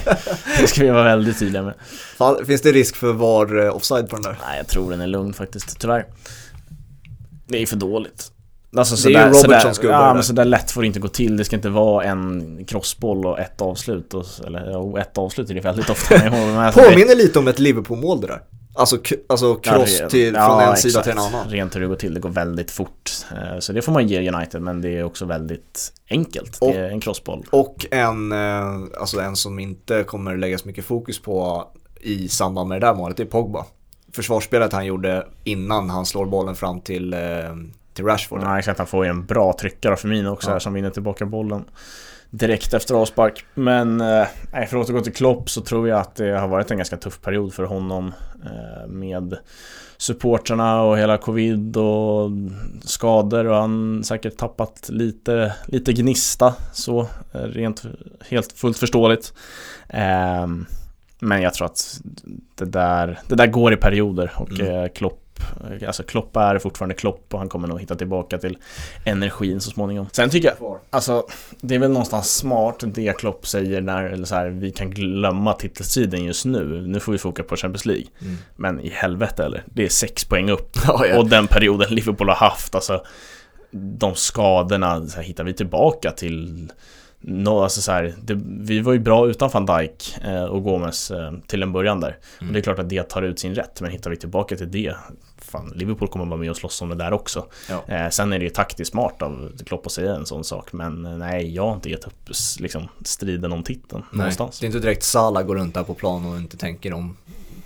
[0.61, 1.73] det ska vi vara väldigt tydliga med.
[2.47, 3.75] Finns det risk för var eh,
[4.05, 4.37] offside på den där?
[4.47, 6.05] Nej, jag tror den är lugn faktiskt, tyvärr.
[7.47, 8.31] Det är för dåligt.
[8.77, 11.37] Alltså, det är ju Robertsons gubbar Ja, men sådär lätt får det inte gå till.
[11.37, 14.13] Det ska inte vara en crossboll och ett avslut.
[14.13, 16.19] Och, eller ja, ett avslut är det väldigt ofta.
[16.73, 18.41] Påminner lite om ett Liverpool-mål det där.
[18.77, 20.81] Alltså, alltså cross ja, till, ja, från en exakt.
[20.81, 21.49] sida till en annan.
[21.49, 23.11] Rent hur det går till, det går väldigt fort.
[23.31, 26.57] Eh, så det får man ge United, men det är också väldigt enkelt.
[26.61, 27.45] Och, det är en crossboll.
[27.49, 31.67] Och en, eh, alltså en som inte kommer läggas mycket fokus på
[32.01, 33.65] i samband med det där målet, det är Pogba.
[34.15, 37.19] Försvarsspelet han gjorde innan han slår bollen fram till, eh,
[37.93, 38.41] till Rashford.
[38.43, 38.77] Ja, exakt.
[38.77, 40.53] Han får ju en bra tryckare av Firmino också ja.
[40.53, 41.65] här som vinner tillbaka bollen
[42.29, 43.45] direkt efter avspark.
[43.53, 46.77] Men eh, för att återgå till Klopp så tror jag att det har varit en
[46.77, 48.13] ganska tuff period för honom
[48.45, 49.37] eh, med
[49.97, 52.31] supportrarna och hela covid och
[52.81, 57.83] skador och han säkert tappat lite, lite gnista så eh, rent
[58.29, 59.33] helt fullt förståeligt.
[59.89, 60.47] Eh,
[61.25, 62.01] men jag tror att
[62.55, 64.83] det där, det där går i perioder och mm.
[64.83, 65.21] Eh, Klopp
[65.87, 68.57] Alltså Klopp är fortfarande Klopp och han kommer nog hitta tillbaka till
[69.03, 70.07] energin så småningom.
[70.11, 71.27] Sen tycker jag, alltså
[71.61, 75.53] det är väl någonstans smart det Klopp säger när, eller så här, vi kan glömma
[75.53, 76.87] titelstriden just nu.
[76.87, 78.05] Nu får vi foka på Champions League.
[78.21, 78.35] Mm.
[78.55, 80.77] Men i helvete eller, det är sex poäng upp.
[80.87, 81.19] Ja, ja.
[81.19, 83.05] Och den perioden Liverpool har haft, alltså
[83.71, 86.71] de skadorna, så här, hittar vi tillbaka till
[87.27, 91.11] No, alltså så här, det, vi var ju bra utan van Dijk eh, och Gomes
[91.11, 92.17] eh, till en början där.
[92.37, 92.49] Mm.
[92.49, 94.71] Och det är klart att det tar ut sin rätt, men hittar vi tillbaka till
[94.71, 94.95] det,
[95.37, 97.45] fan, Liverpool kommer vara med och slåss om det där också.
[97.69, 97.83] Ja.
[97.87, 101.05] Eh, sen är det ju taktiskt smart av Klopp att säga en sån sak, men
[101.05, 104.59] eh, nej, jag har inte gett upp liksom, striden om titeln nej, någonstans.
[104.59, 107.17] Det är inte direkt Salah går runt där på plan och inte tänker om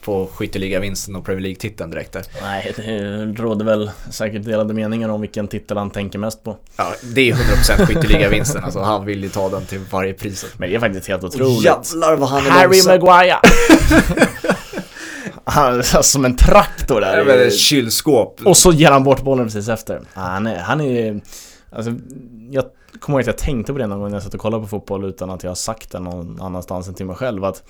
[0.02, 2.24] på skytteligavinsten och Premier League-titeln direkt där.
[2.42, 6.58] Nej, det råder väl säkert delade meningar om vilken titel han tänker mest på.
[6.76, 8.64] Ja, det är 100% skytteligavinsten.
[8.64, 10.46] alltså han vill ju ta den till varje pris.
[10.58, 11.48] Men det är faktiskt helt otroligt.
[11.48, 13.00] Oh, jävlar vad han är Harry långsam.
[13.00, 13.40] Maguire!
[15.44, 17.26] han är som en traktor där.
[17.26, 18.42] Ja, ett kylskåp.
[18.46, 20.02] Och så ger han bort bollen precis efter.
[20.14, 21.22] Han är, han är
[21.72, 21.92] Alltså,
[22.52, 22.66] jag
[23.00, 24.68] kommer ihåg att jag tänkte på det någon gång när jag satt och kollade på
[24.68, 27.64] fotboll utan att jag har sagt det någon annanstans än till mig själv att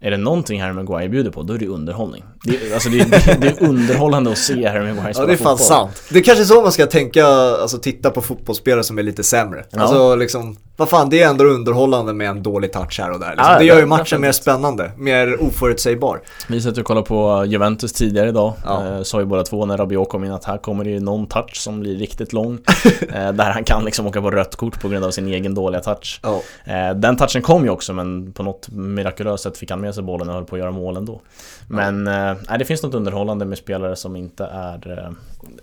[0.00, 2.24] är det någonting Harry Maguire bjuder på, då är det underhållning.
[2.44, 5.32] Det, är- alltså det, är- det är underhållande att se Harry Maguire Ja spela det
[5.32, 5.66] är fan fotboll.
[5.78, 6.02] sant.
[6.10, 9.64] Det är kanske så man ska tänka, alltså titta på fotbollsspelare som är lite sämre.
[9.70, 9.80] Ja.
[9.80, 13.30] Alltså liksom, vad fan det är ändå underhållande med en dålig touch här och där.
[13.30, 13.52] Liksom.
[13.52, 16.20] Ja, det gör ju matchen mer spännande, mer oförutsägbar.
[16.48, 18.52] Vi satt och kollade på Juventus tidigare idag.
[18.64, 18.86] Ja.
[18.86, 21.26] Eh, sa ju båda två när Rabiot kom in att här kommer det ju någon
[21.26, 22.58] touch som blir riktigt lång.
[23.12, 25.80] eh, där han kan liksom åka på rött kort på grund av sin egen dåliga
[25.80, 26.20] touch.
[26.22, 26.40] Ja.
[26.64, 30.02] Eh, den touchen kom ju också men på något mirakulöst sätt fick han med sig
[30.02, 31.20] bollen och höll på att göra mål ändå.
[31.68, 35.10] Men eh, det finns något underhållande med spelare som inte är, eh,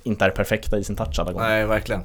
[0.04, 1.48] inte är perfekta i sin touch alla gånger.
[1.48, 2.04] Nej, verkligen.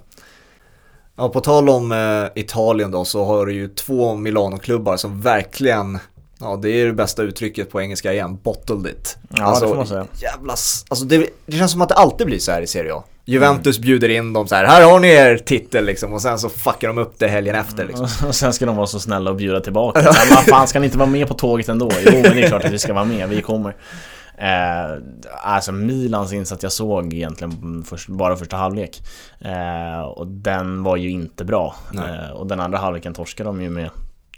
[1.16, 5.98] Ja, på tal om eh, Italien då så har du ju två Milano-klubbar som verkligen,
[6.40, 9.16] ja det är det bästa uttrycket på engelska igen, bottled it.
[9.36, 10.06] Ja, det får man säga.
[10.22, 12.94] Jävla, s- alltså det, det känns som att det alltid blir så här i Serie
[12.94, 13.02] A.
[13.28, 16.48] Juventus bjuder in dem så här, här har ni er titel liksom och sen så
[16.48, 18.08] fuckar de upp det helgen efter liksom.
[18.28, 20.02] Och sen ska de vara så snälla och bjuda tillbaka.
[20.30, 21.90] Vad fan, ska ni inte vara med på tåget ändå?
[22.06, 23.76] Jo, men det är klart att vi ska vara med, vi kommer.
[24.38, 25.02] Eh,
[25.42, 29.02] alltså Milans insats jag såg egentligen först, bara första halvlek.
[29.40, 31.74] Eh, och den var ju inte bra.
[31.94, 33.90] Eh, och den andra halvleken torskade de ju med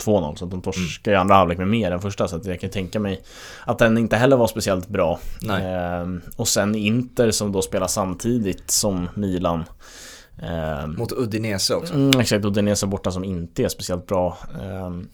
[0.05, 2.71] 2-0 så de torskade ju andra halvlek med mer än första så att jag kan
[2.71, 3.23] tänka mig
[3.65, 5.19] att den inte heller var speciellt bra.
[5.43, 5.75] Nej.
[5.75, 6.07] Eh,
[6.37, 9.65] och sen Inter som då spelar samtidigt som Milan.
[10.43, 11.95] Eh, Mot Udinese också.
[11.95, 14.39] Mm, exakt, Udinese borta som inte är speciellt bra.
[14.63, 15.09] Ehm,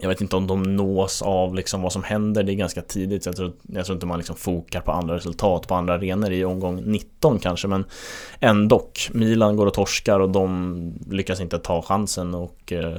[0.00, 3.24] jag vet inte om de nås av liksom vad som händer, det är ganska tidigt.
[3.24, 6.32] Så jag, tror, jag tror inte man liksom fokar på andra resultat på andra arenor
[6.32, 7.68] i omgång 19 kanske.
[7.68, 7.84] Men
[8.40, 12.34] ändå, Milan går och torskar och de lyckas inte ta chansen.
[12.34, 12.96] Och eh,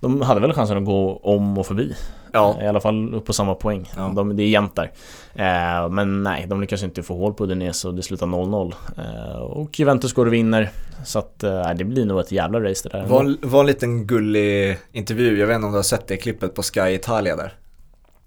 [0.00, 1.94] de hade väl chansen att gå om och förbi.
[2.34, 3.90] Ja, I alla fall upp på samma poäng.
[3.96, 4.12] Ja.
[4.16, 4.90] De, det är jämnt där.
[5.34, 8.74] Eh, men nej, de lyckas inte få hål på Udinese och det slutar 0-0.
[8.98, 10.70] Eh, och Juventus går och vinner.
[11.04, 13.06] Så att eh, det blir nog ett jävla race det där.
[13.06, 16.54] var, var en liten gullig intervju, jag vet inte om du har sett det klippet
[16.54, 17.54] på Sky Italia där.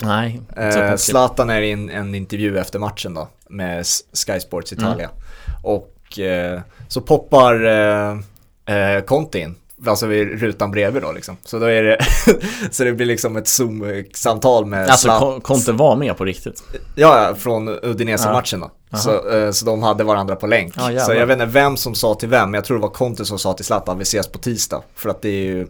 [0.02, 3.86] Nej, Eh, Zlatan är i en, en intervju efter matchen då med
[4.28, 5.10] Sky Sports Italia.
[5.64, 8.18] Och eh, så poppar eh,
[8.78, 11.38] eh, Conte in, alltså vid rutan bredvid då liksom.
[11.44, 11.98] Så då är det,
[12.72, 15.42] så det blir liksom ett Zoom-samtal med Alltså Zlatan.
[15.42, 16.64] Conte var med på riktigt.
[16.96, 18.98] Ja, från Udinese-matchen då.
[18.98, 20.74] Så, eh, så de hade varandra på länk.
[20.78, 22.90] Ja, så jag vet inte vem som sa till vem, men jag tror det var
[22.90, 24.82] Conte som sa till Zlatan, vi ses på tisdag.
[24.96, 25.62] För att det är ju,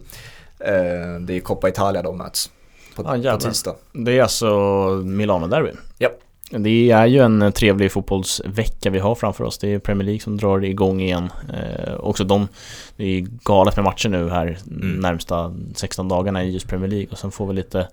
[0.58, 2.50] eh, det är Coppa Italia de möts.
[2.96, 3.34] På, Ja, jävlar.
[3.34, 3.74] på tisdag.
[3.92, 4.46] Det är alltså
[5.04, 5.70] Milano-derby.
[5.98, 6.08] Ja.
[6.50, 9.58] Det är ju en trevlig fotbollsvecka vi har framför oss.
[9.58, 11.30] Det är Premier League som drar igång igen.
[11.52, 12.48] Eh, också de,
[12.96, 14.96] det är galet med matcher nu här Mm.
[14.96, 17.06] närmsta 16 dagarna i just Premier League.
[17.10, 17.88] Och sen får vi lite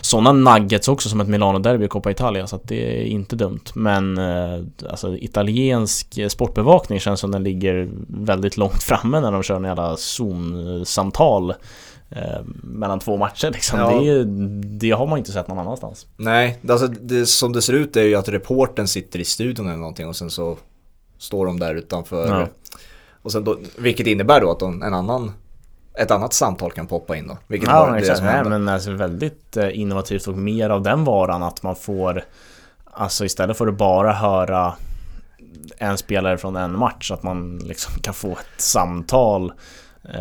[0.00, 2.46] sådana nuggets också som ett Milano-derby i Coppa Italia.
[2.46, 3.64] Så att det är inte dumt.
[3.74, 9.56] Men eh, alltså italiensk sportbevakning känns som den ligger väldigt långt framme när de kör
[9.56, 11.54] en jävla Zoom-samtal.
[12.10, 13.78] Eh, mellan två matcher liksom.
[13.78, 14.00] Ja.
[14.00, 14.24] Det,
[14.78, 16.06] det har man inte sett någon annanstans.
[16.16, 19.76] Nej, alltså det, som det ser ut är ju att reporten sitter i studion eller
[19.78, 20.56] någonting och sen så
[21.18, 22.40] står de där utanför.
[22.40, 22.48] Ja.
[23.22, 25.32] Och sen då, vilket innebär då att de, en annan,
[25.94, 27.38] ett annat samtal kan poppa in då.
[27.46, 28.50] Vilket Ja, var det som hände.
[28.50, 32.24] men alltså väldigt eh, innovativt och mer av den varan att man får
[32.92, 34.74] Alltså istället för att bara höra
[35.78, 39.52] en spelare från en match att man liksom kan få ett samtal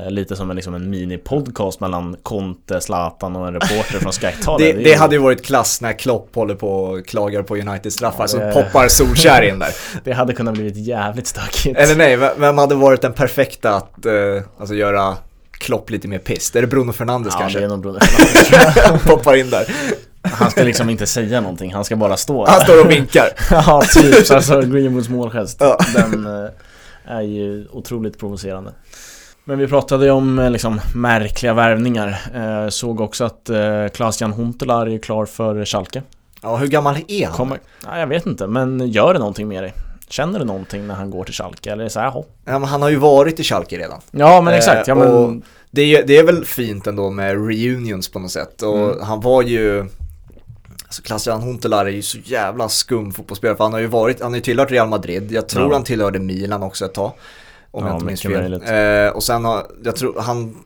[0.10, 4.28] Lite som en, liksom en mini-podcast mellan Conte, Zlatan och en reporter från Sky.
[4.58, 7.94] Det, det ju- hade ju varit klass när Klopp håller på och klagar på United
[7.94, 9.70] straffar Ja, så det- poppar Solskär in där.
[10.04, 11.78] det hade kunnat blivit jävligt stökigt.
[11.80, 14.14] Eller nej, vem hade varit den perfekta att eh,
[14.60, 15.16] alltså göra
[15.52, 16.56] Klopp lite mer pissed?
[16.56, 17.60] Är det Bruno Fernandes ja, kanske?
[17.60, 19.04] det är nog Bruno Fernandes.
[19.04, 19.66] poppar in där.
[20.22, 22.66] Han ska liksom inte säga någonting, han ska bara stå Han där.
[22.66, 23.30] står och vinkar.
[23.52, 24.26] Ja, typ.
[24.26, 25.58] Så alltså Greenwoods målgest.
[25.60, 25.78] Ja.
[25.96, 26.50] Den eh,
[27.18, 28.72] är ju otroligt provocerande.
[29.48, 32.18] Men vi pratade ju om eh, liksom märkliga värvningar.
[32.36, 36.04] Eh, såg också att eh, Klaas-Jan Huntelaar är klar för Schalke.
[36.42, 37.36] Ja, hur gammal är han?
[37.36, 39.74] Kommer, ja, jag vet inte, men gör det någonting med dig?
[40.10, 41.72] Känner du någonting när han går till Schalke?
[41.72, 42.12] Eller är det så här?
[42.46, 44.00] Ja, men han har ju varit i Schalke redan.
[44.12, 44.88] Ja, men exakt.
[44.88, 45.34] Ja, Eh, men, och
[45.72, 48.62] det, är, det är väl fint ändå med reunions på något sätt.
[48.62, 49.02] Och Mm.
[49.02, 49.86] han var ju...
[50.86, 54.32] Alltså Klaas-Jan Huntelaar är ju så jävla skum fotbollsspelare för han har ju varit, han
[54.32, 55.74] har ju tillhört Real Madrid, jag tror Ja.
[55.74, 57.12] han tillhörde Milan också ett tag.
[57.78, 59.06] Om Ja, jag inte minns fel.
[59.06, 60.58] Eh, och sen har, jag tror han,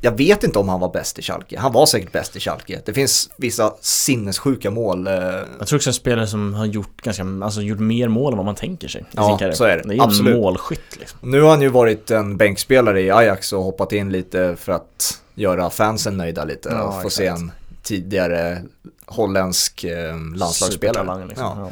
[0.00, 2.80] jag vet inte om han var bäst i Schalke, han var säkert bäst i Schalke.
[2.84, 5.06] Det finns vissa sinnessjuka mål.
[5.06, 5.14] Eh,
[5.58, 8.46] jag tror också en spelare som har gjort ganska, alltså gjort mer mål än vad
[8.46, 9.04] man tänker sig.
[9.10, 9.82] Ja, så är det.
[9.88, 10.34] Det är Absolut.
[10.34, 11.18] en målskytt liksom.
[11.22, 15.20] Nu har han ju varit en bänkspelare i Ajax och hoppat in lite för att
[15.34, 17.52] göra fansen nöjda lite Ja, och få se en
[17.82, 18.62] tidigare
[19.06, 21.26] holländsk eh, landslagsspelare.
[21.26, 21.58] Liksom.
[21.58, 21.70] Ja.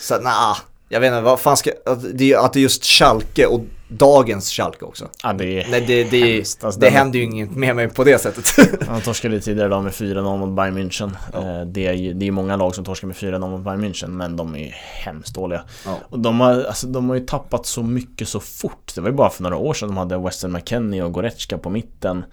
[0.00, 0.56] Så nah,
[0.88, 4.50] jag vet inte, vad fan ska, att det, att det är just Schalke och dagens
[4.50, 5.08] Schalke också.
[5.22, 6.38] Ja, det är Nej, det, det.
[6.38, 8.44] Alltså, det händer ju inget med mig på det sättet.
[8.88, 11.10] Han torskade tidigare idag med 4-0 mot Bayern München.
[11.32, 11.38] Ja.
[11.60, 14.08] Eh, Det är ju det är många lag som torskar med 4-0 mot Bayern München,
[14.08, 14.70] men de är ju
[15.04, 15.64] hemskt dåliga.
[15.86, 15.98] Ja.
[16.08, 18.92] Och de har, alltså, de har ju tappat så mycket så fort.
[18.94, 21.70] Det var ju bara för några år sedan de hade Weston McKennie och Goretzka på
[21.70, 22.24] mitten.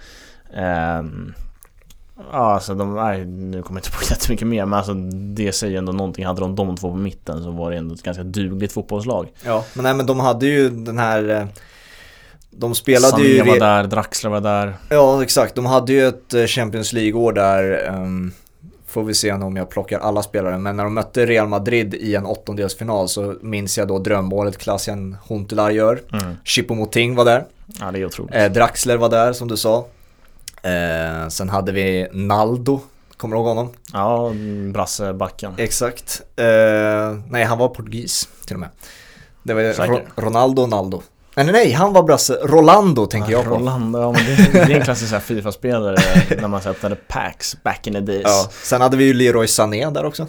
[0.56, 1.34] Ehm,
[2.32, 4.94] Ja, alltså de, nej, nu kommer jag inte på jättemycket mer, men alltså
[5.34, 6.26] det säger ändå någonting.
[6.26, 9.28] Hade de de två på mitten så var det ändå ett ganska dugligt fotbollslag.
[9.46, 11.46] Ja, men nej men de hade ju den här eh,
[12.52, 14.74] De spelade Sané ju var där, Draxler var där.
[14.90, 18.32] Ja exakt, de hade ju ett eh, Champions League-år där ehm,
[18.88, 22.16] Får vi se om jag plockar alla spelare Men när de mötte Real Madrid i
[22.16, 26.36] en åttondelsfinal Så minns jag då drömmålet Klassian Huntelaar gör Mm.
[26.46, 27.46] Choupo-Moting var där
[27.80, 28.36] Ja, det är otroligt.
[28.36, 29.86] eh, Draxler var där som du sa
[30.64, 32.80] eh, Sen hade vi Naldo
[33.18, 33.70] Kommer du ihåg honom?
[33.94, 34.32] Ja,
[34.74, 35.54] brassebacken.
[35.58, 36.22] Exakt.
[36.36, 36.46] Eh,
[37.30, 38.70] nej, han var portugis till och med.
[39.44, 39.88] Det var?
[39.88, 41.02] Ro- Ronaldo Naldo.
[41.36, 42.34] Nej, nej, han var brasse.
[42.44, 43.50] Rolando tänker jag på.
[43.50, 45.96] Rolando, ja men det, det är en klassisk Fifa-spelare
[46.42, 48.24] när man så öppnade packs back in the days.
[48.26, 48.48] Ja.
[48.64, 50.28] Sen hade vi ju Leroy Sané där också.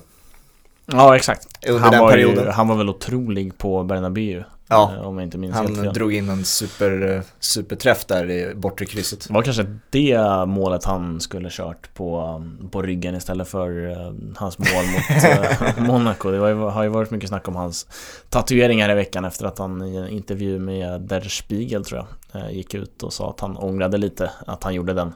[0.86, 1.48] Ja, exakt.
[1.68, 2.44] Under han, den var perioden.
[2.44, 4.44] Ju, han var väl otrolig på Bernabéu.
[4.72, 4.92] Ja.
[4.96, 5.94] eh, Om jag inte minns helt Han fel.
[5.94, 9.24] drog in en super, eh, superträff där i bortre krysset.
[9.28, 14.58] Det var kanske det målet han skulle kört på, på ryggen istället för eh, hans
[14.58, 15.24] mål mot
[15.78, 16.30] eh, Monaco.
[16.30, 17.86] Det var, har ju varit mycket snack om hans
[18.30, 22.74] tatueringar i veckan efter att han i en intervju med Der Spiegel tror jag gick
[22.74, 25.14] ut och sa att han ångrade lite att han gjorde den.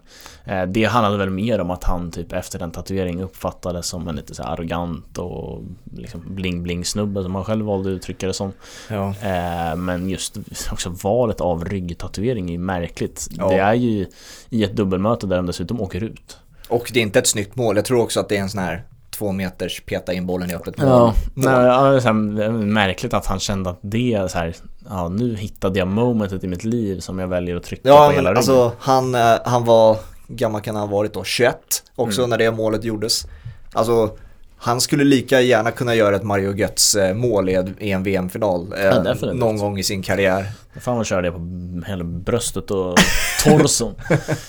[0.73, 4.35] Det handlade väl mer om att han typ efter den tatueringen uppfattades som en lite
[4.35, 5.63] så arrogant och
[5.97, 8.53] liksom bling-bling snubbe som han själv valde att uttrycka det som.
[8.89, 9.15] Ja.
[9.47, 10.37] Eh, Men just
[10.73, 13.29] också valet av ryggtatuering är ju märkligt.
[13.31, 13.49] Ja.
[13.49, 14.07] Det är ju
[14.51, 16.37] i ett dubbelmöte där de dessutom åker ut.
[16.69, 17.77] Och det är inte ett snyggt mål.
[17.77, 18.85] Jag tror också att det är en sån här
[19.19, 20.89] två meters peta in bollen i öppet mål.
[20.89, 21.53] Ja, mål.
[21.53, 24.55] ja, det är så här, märkligt att han kände att det är så här,
[24.89, 28.13] ja nu hittade jag momentet i mitt liv som jag väljer att trycka Ja, på
[28.15, 28.37] hela ryggen.
[28.37, 29.97] alltså han, eh, han var,
[30.29, 31.59] gammal kan han ha varit då, 21
[31.95, 32.31] också Mm.
[32.31, 33.27] när det målet gjordes.
[33.73, 34.11] Alltså
[34.59, 38.85] han skulle lika gärna kunna göra ett Mario Götz eh, mål i en- VM-final eh,
[38.85, 39.41] Ja, definitivt.
[39.41, 40.47] någon gång i sin karriär.
[40.81, 41.41] Fan vad köra det på
[41.87, 42.97] hela bröstet och
[43.45, 43.95] torson.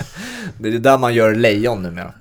[0.59, 2.13] Det är där man gör lejon numera.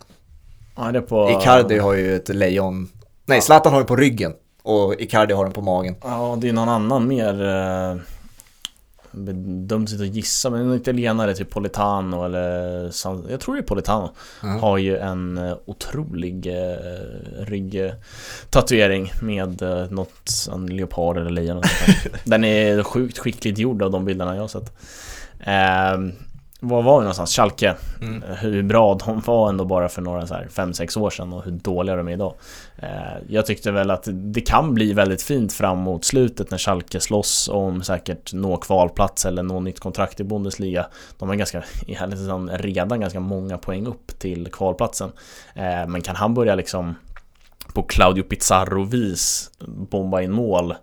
[0.77, 1.31] ja, det på...
[1.41, 2.89] Icardi har ju ett lejon,
[3.27, 4.33] nej Zlatan har det på ryggen
[4.63, 5.95] och Icardi har den på magen.
[6.03, 7.33] Ja, det är någon annan mer...
[9.17, 9.35] Eh,
[9.67, 12.91] dumt att gissa, men en italienare, typ Politano eller...
[12.91, 14.11] San- Jag tror det är Politano.
[14.43, 14.49] Ja.
[14.49, 16.77] Har ju en eh, otrolig eh,
[17.47, 21.63] ryggtatuering med eh, något, en leopard eller lejon.
[22.25, 24.73] Den är sjukt skickligt gjord av de bilderna jag har sett.
[25.41, 25.99] Eh,
[26.61, 27.37] var var vi någonstans?
[27.37, 27.75] Schalke.
[28.03, 28.23] Mm.
[28.23, 31.45] Eh, Hur bra de var ändå bara för några så här 5-6 år sedan och
[31.45, 32.35] hur dåliga de är idag.
[32.79, 32.89] Eh,
[33.29, 37.49] Jag tyckte väl att det kan bli väldigt fint fram mot slutet när Schalke slåss
[37.53, 40.87] om säkert nå kvalplats eller nå nytt kontrakt i Bundesliga.
[41.19, 41.63] De har ganska,
[42.59, 45.13] redan ganska många poäng upp till kvalplatsen.
[45.55, 46.95] Eh, Men kan han börja liksom
[47.75, 49.51] på Claudio Pizarro-vis
[49.91, 50.75] bomba in mål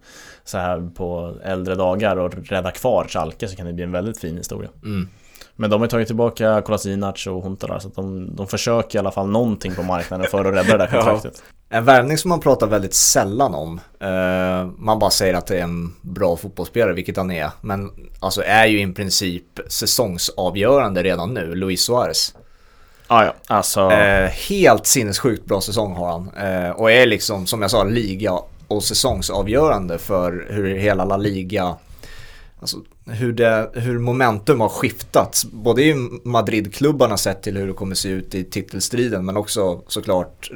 [0.43, 4.19] så här på äldre dagar och rädda kvar Schalke så kan det bli en väldigt
[4.19, 4.69] fin historia.
[4.83, 5.07] Mm.
[5.55, 9.11] Men de har tagit tillbaka Kolasinac och Huntelaar så att de, de försöker i alla
[9.11, 11.01] fall någonting på marknaden för att rädda det där Ja.
[11.01, 11.43] kontraktet.
[11.69, 13.79] En värvning som man pratar väldigt sällan om.
[13.99, 17.49] Eh, man bara säger att det är en bra fotbollsspelare, vilket han är.
[17.61, 22.35] Men alltså är ju i princip säsongsavgörande redan nu, Luis Suarez.
[23.07, 23.91] Ah, ja, alltså...
[23.91, 26.31] Eh, helt sinnessjukt bra säsong har han.
[26.37, 28.31] Eh, och är liksom, som jag sa, liga
[28.67, 31.75] och säsongsavgörande för hur hela La Liga
[32.59, 35.93] Alltså hur, det, hur momentum har skiftat, både i
[36.23, 40.51] Madrid-klubbarna sett till hur det kommer se ut i titelstriden men också såklart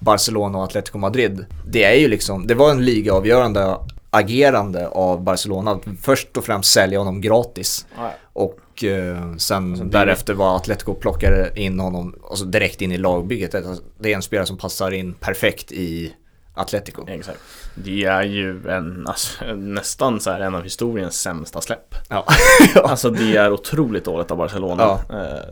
[0.00, 1.46] Barcelona och Atletico Madrid.
[1.66, 3.76] Det är ju liksom, det var en ligaavgörande
[4.10, 8.12] agerande av Barcelona först och främst sälja honom gratis ja.
[8.32, 13.54] och eh, sen Alltså, därefter var Atletico plockade in honom alltså direkt in i lagbygget.
[13.54, 16.14] Alltså, Det är en spelare som passar in perfekt i
[16.54, 17.04] Atletico.
[17.08, 17.40] Exakt.
[17.74, 21.94] Det är ju en, alltså, nästan så här en av historiens sämsta släpp.
[22.08, 22.26] Ja.
[22.82, 24.98] Alltså det är otroligt dåligt av Barcelona.
[25.10, 25.48] Eh,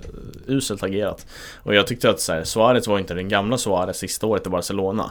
[0.46, 1.26] uselt agerat.
[1.62, 4.50] Och jag tyckte att så här, Suarez var inte den gamla Suarez sista året i
[4.50, 5.10] Barcelona.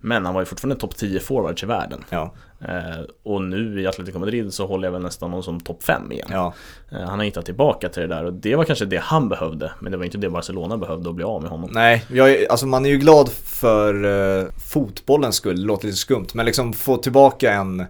[0.00, 2.04] Men han var ju fortfarande topp 10 forwards i världen.
[2.10, 2.34] ja.
[2.60, 6.12] Eh, och nu i Atletico Madrid så håller jag väl nästan honom som topp 5
[6.12, 6.28] igen.
[6.30, 6.54] ja.
[6.92, 9.72] Eh, han har hittat tillbaka till det där och det var kanske det han behövde.
[9.80, 11.70] Men det var inte det Barcelona behövde att bli av med honom.
[11.72, 16.26] Nej, jag, alltså man är ju glad för uh, fotbollens skull, det låter lite skumt.
[16.34, 17.86] Men liksom få tillbaka en,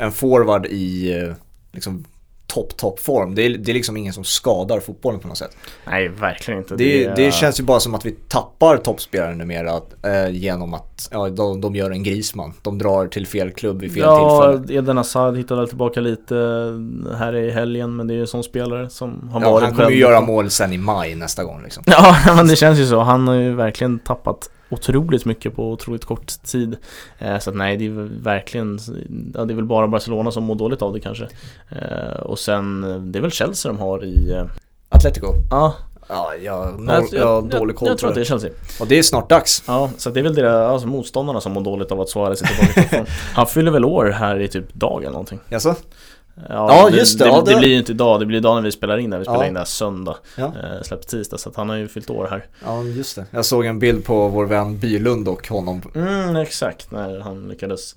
[0.00, 1.14] en forward i
[1.72, 2.04] liksom
[2.50, 3.34] topp, topp form.
[3.34, 5.56] Det är, det är liksom ingen som skadar fotbollen på något sätt.
[5.86, 6.76] Nej, verkligen inte.
[6.76, 11.08] Det, det, det känns ju bara som att vi tappar toppspelare numera eh, genom att
[11.10, 12.52] ja, de, de gör en grisman.
[12.62, 14.78] De drar till fel klubb vid fel ja, tillfälle.
[14.78, 16.34] Eden Hazard hittade tillbaka lite
[17.18, 19.74] här i helgen, men det är ju en sån spelare som har ja, varit Han
[19.74, 21.82] kommer ju göra mål sen i maj nästa gång liksom.
[22.26, 23.00] Ja, men det känns ju så.
[23.00, 26.76] Han har ju verkligen tappat otroligt mycket på otroligt kort tid.
[27.18, 28.78] Eh, så att nej, det är verkligen,
[29.34, 31.28] ja, det är väl bara Barcelona som mår dåligt av det kanske.
[31.68, 32.80] Eh, och sen,
[33.12, 34.44] det är väl Chelsea de har i, eh,
[34.88, 35.26] Atletico.
[35.50, 35.74] ja,
[36.12, 38.24] Ja, jag noll, jag, jag har jag, dålig koll jag tror på att det är.
[38.24, 38.50] Chelsea.
[38.80, 39.62] Och det är snart dags.
[39.66, 42.46] Ja, så det är väl deras, alltså motståndarna som mår dåligt av att Suarez är
[42.46, 43.06] tillbaka.
[43.34, 45.40] Han fyller väl år här i typ dag eller någonting.
[45.48, 45.74] Jaså?
[46.48, 48.62] Ja, just det, Det, ja, det, det- blir ju inte idag, det blir idag när
[48.62, 49.18] vi spelar in det.
[49.18, 49.46] Vi spelar Ja.
[49.46, 50.16] in det här söndag.
[50.36, 50.44] Ja.
[50.44, 52.44] Eh, släpps tisdag, så att han har ju fyllt år här.
[52.64, 53.26] Ja, just det.
[53.30, 55.82] Jag såg en bild på vår vän Bylund och honom.
[55.94, 57.96] Mm, exakt, när han lyckades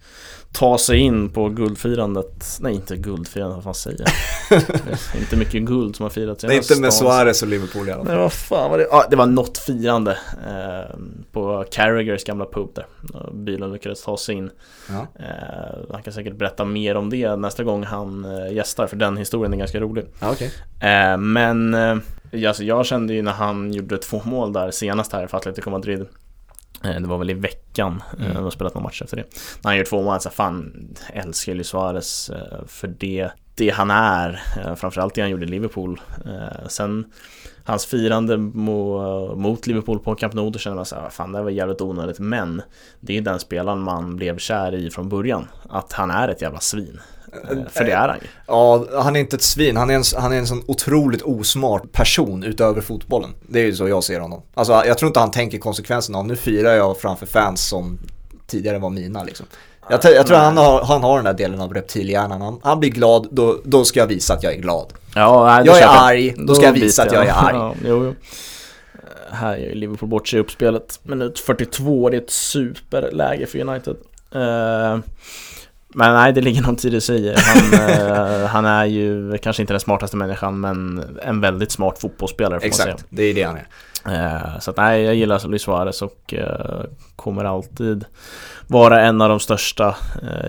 [0.53, 2.57] ta sig in på guldfirandet.
[2.61, 4.61] Nej, inte guldfirandet, vad fan säger jag?
[4.69, 7.47] Det är inte mycket guld som har firats i Det är inte med Suarez och
[7.47, 8.13] Liverpool i alla fall.
[8.13, 8.87] Nej, vad fan var det?
[8.91, 10.11] Ja, det var något firande
[10.47, 10.95] eh,
[11.31, 12.85] på Carragers gamla pub där.
[13.33, 14.49] Bilen lyckades ta sig in.
[14.89, 15.07] Ja.
[15.15, 19.17] Eh, han kan säkert berätta mer om det nästa gång han eh, gästar, för den
[19.17, 20.05] historien är ganska rolig.
[20.19, 20.51] Ja, okej.
[20.79, 25.27] Eh, men eh, alltså, jag kände ju när han gjorde två mål där senast här
[25.27, 26.05] för Atletico Madrid
[26.83, 28.33] det var väl i veckan, eh, Mm.
[28.35, 29.23] de har spelat någon match efter det.
[29.63, 33.91] När han gör två mål, så fan älskar ju Suarez eh, för det, det han
[33.91, 34.41] är.
[34.65, 36.01] eh, Framförallt det han gjorde i Liverpool.
[36.25, 37.05] Eh, Sen
[37.65, 41.37] hans firande mo, mot Liverpool på Camp Nou, då kände man så här, fan det
[41.37, 42.19] här var jävligt onödigt.
[42.19, 42.61] Men
[42.99, 45.47] det är ju den spelaren man blev kär i från början.
[45.69, 46.99] Att han är ett jävla svin.
[47.69, 48.27] För det är han ju.
[48.47, 49.77] Ja, han är inte ett svin.
[49.77, 53.29] Han är en, han är en sån otroligt osmart person utöver fotbollen.
[53.47, 54.41] Det är ju så jag ser honom.
[54.53, 57.99] Alltså, jag tror inte han tänker konsekvenserna av nu firar jag framför fans som
[58.47, 59.45] tidigare var mina liksom.
[59.89, 62.41] Jag, jag tror han har, han har den där delen av reptilhjärnan.
[62.41, 64.93] Han, han blir glad, då, då ska jag visa att jag är glad.
[65.15, 67.55] Ja, nej, Jag är köper arg, då ska jag visa att jag är arg.
[67.55, 68.09] Ja, jo, jo.
[68.93, 70.99] Eh, Här ju Liverpool bort sig i uppspelet.
[71.03, 73.95] Minut 42, det är ett superläge för United.
[74.35, 74.99] Eh,
[75.93, 77.35] men nej, det ligger någon tid i sig.
[77.37, 82.59] Han, eh, han är ju kanske inte den smartaste människan, men en väldigt smart fotbollsspelare
[82.59, 82.93] får man säga.
[82.93, 83.67] Exakt, det är det han är.
[84.05, 86.81] Eh, Så att nej, jag gillar Luis Suarez och eh,
[87.15, 88.05] kommer alltid
[88.67, 89.95] vara en av de största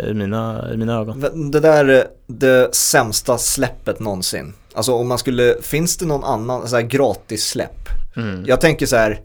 [0.08, 1.50] i mina, i mina ögon.
[1.50, 4.52] Det där är det sämsta släppet någonsin.
[4.74, 7.88] Alltså om man skulle, finns det någon annan så här gratis släpp?
[8.16, 8.44] Mm.
[8.46, 9.20] Jag tänker så här,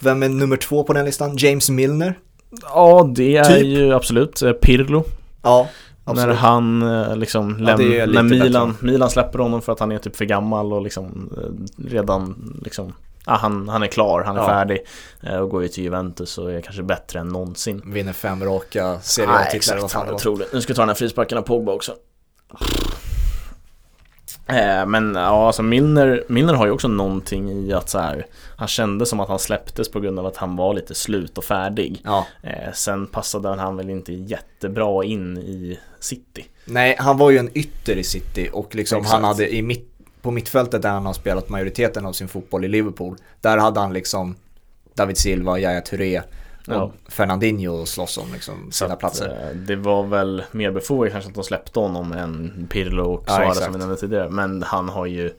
[0.00, 1.36] vem är nummer två på den listan?
[1.36, 2.18] James Milner?
[2.62, 3.64] Ja, det är Typ.
[3.64, 5.04] ju absolut Pirlo.
[5.44, 5.68] Ja,
[6.04, 6.36] När absolut.
[6.36, 9.98] han eh, liksom Ja, läm- när lite Milan, Milan släpper honom för att han är
[9.98, 12.92] typ för gammal och liksom eh, redan liksom
[13.26, 14.46] Ja, han, han är klar, han är Ja.
[14.48, 14.78] färdig
[15.22, 17.82] eh, och går ju till Juventus och är kanske bättre än någonsin.
[17.86, 19.74] Vinner fem raka Serie Nej, A-titlar.
[19.76, 20.46] vad exakt, han är otrolig.
[20.52, 21.92] Nu ska vi ta den här frisparken av Pogba också.
[24.46, 28.26] Eh, men ja, alltså Milner, Milner har ju också någonting i att så här,
[28.56, 31.44] han kände som att han släpptes på grund av att han var lite slut och
[31.44, 32.00] färdig.
[32.04, 32.26] Ja.
[32.42, 36.44] Eh, sen passade han väl inte jättebra in i City.
[36.64, 39.14] Nej, han var ju en ytter i City och liksom Exakt.
[39.14, 39.90] han hade i mitt,
[40.22, 43.16] på mittfältet där han har spelat majoriteten av sin fotboll i Liverpool.
[43.40, 44.36] Där hade han liksom
[44.94, 46.22] David Silva, Yahya Touré
[46.68, 46.90] och Ja.
[47.08, 49.48] Fernandinho slåss om liksom sina att, platser.
[49.50, 53.32] eh, det var väl mer befogat kanske att de släppte honom än Pirlo och Ja,
[53.32, 53.64] Suarez exakt.
[53.64, 54.30] som vi nämnde tidigare.
[54.30, 55.32] Men han har ju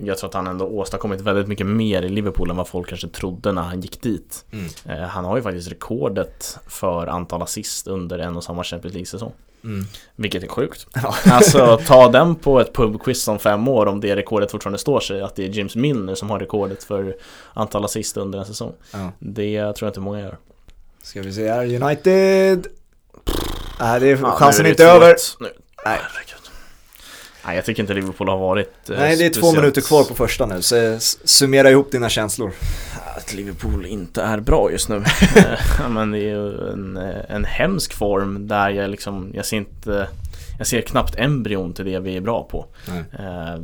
[0.00, 3.08] jag tror att han ändå åstadkommit väldigt mycket mer i Liverpool än vad folk kanske
[3.08, 4.44] trodde när han gick dit.
[4.52, 4.66] Mm.
[5.02, 9.32] Eh, Han har ju faktiskt rekordet för antal assist under en och samma Champions League-säsong.
[9.64, 9.86] Mm.
[10.16, 10.86] Vilket är sjukt.
[11.02, 11.14] Ja.
[11.32, 15.22] Alltså ta den på ett pubquiz om fem år om det rekordet fortfarande står sig.
[15.22, 17.16] Att det är James Milner som har rekordet för
[17.54, 18.72] antal assist under en säsong.
[18.92, 19.12] Ja.
[19.18, 20.36] Det tror jag inte många gör.
[21.02, 22.66] Ska vi se här, United.
[23.80, 25.14] Nej, det är Ja, chansen nu är det inte över.
[25.14, 25.36] 2-1.
[25.40, 25.48] Nu.
[25.84, 25.98] Nej.
[27.48, 30.14] Nej, jag tycker inte Liverpool har varit eh, Nej, det är två minuter kvar på
[30.14, 32.52] första nu, så s- summera ihop dina känslor.
[33.16, 35.02] Att Liverpool inte är bra just nu.
[35.88, 36.96] Men det är ju en,
[37.28, 40.08] en hemsk form där jag liksom, jag ser inte
[40.58, 42.66] jag ser knappt embryon till det vi är bra på.
[42.88, 43.04] Nej.
[43.18, 43.60] Eh,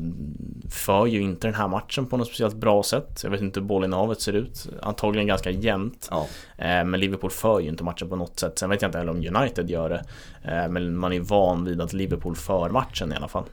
[0.71, 3.21] för ju inte den här matchen på något speciellt bra sätt.
[3.23, 4.67] Jag vet inte hur bollinnehavet ser ut.
[4.83, 6.09] Antagligen ganska jämnt.
[6.11, 6.27] Ja.
[6.59, 8.59] Eh, men Liverpool för ju inte matchen på något sätt.
[8.59, 10.05] Sen vet jag inte heller om United gör det.
[10.53, 13.45] Eh, men man är van vid att Liverpool för matchen i alla fall.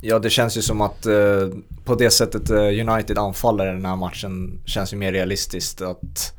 [0.00, 1.48] Ja, det känns ju som att eh,
[1.84, 6.34] på det sättet eh, United anfaller den här matchen känns ju mer realistiskt att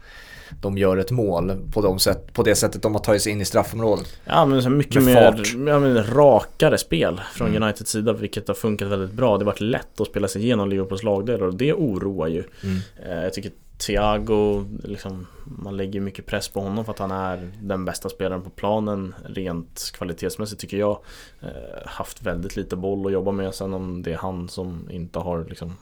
[0.61, 3.41] de gör ett mål på, de sätt, på det sättet de har tagit sig in
[3.41, 4.05] i straffområdet.
[4.25, 7.63] Ja men så mycket mer ja, men rakare spel från Mm.
[7.63, 9.37] Uniteds sida vilket har funkat väldigt bra.
[9.37, 12.43] Det har varit lätt att spela sig igenom Liverpools lagdelar och det oroar ju.
[12.63, 12.77] Mm.
[13.09, 17.51] Eh, Jag tycker Thiago, liksom, man lägger mycket press på honom för att han är
[17.61, 20.99] den bästa spelaren på planen rent kvalitetsmässigt tycker jag.
[21.41, 25.19] Eh, haft väldigt lite boll att jobba med sen om det är han som inte
[25.19, 25.73] har liksom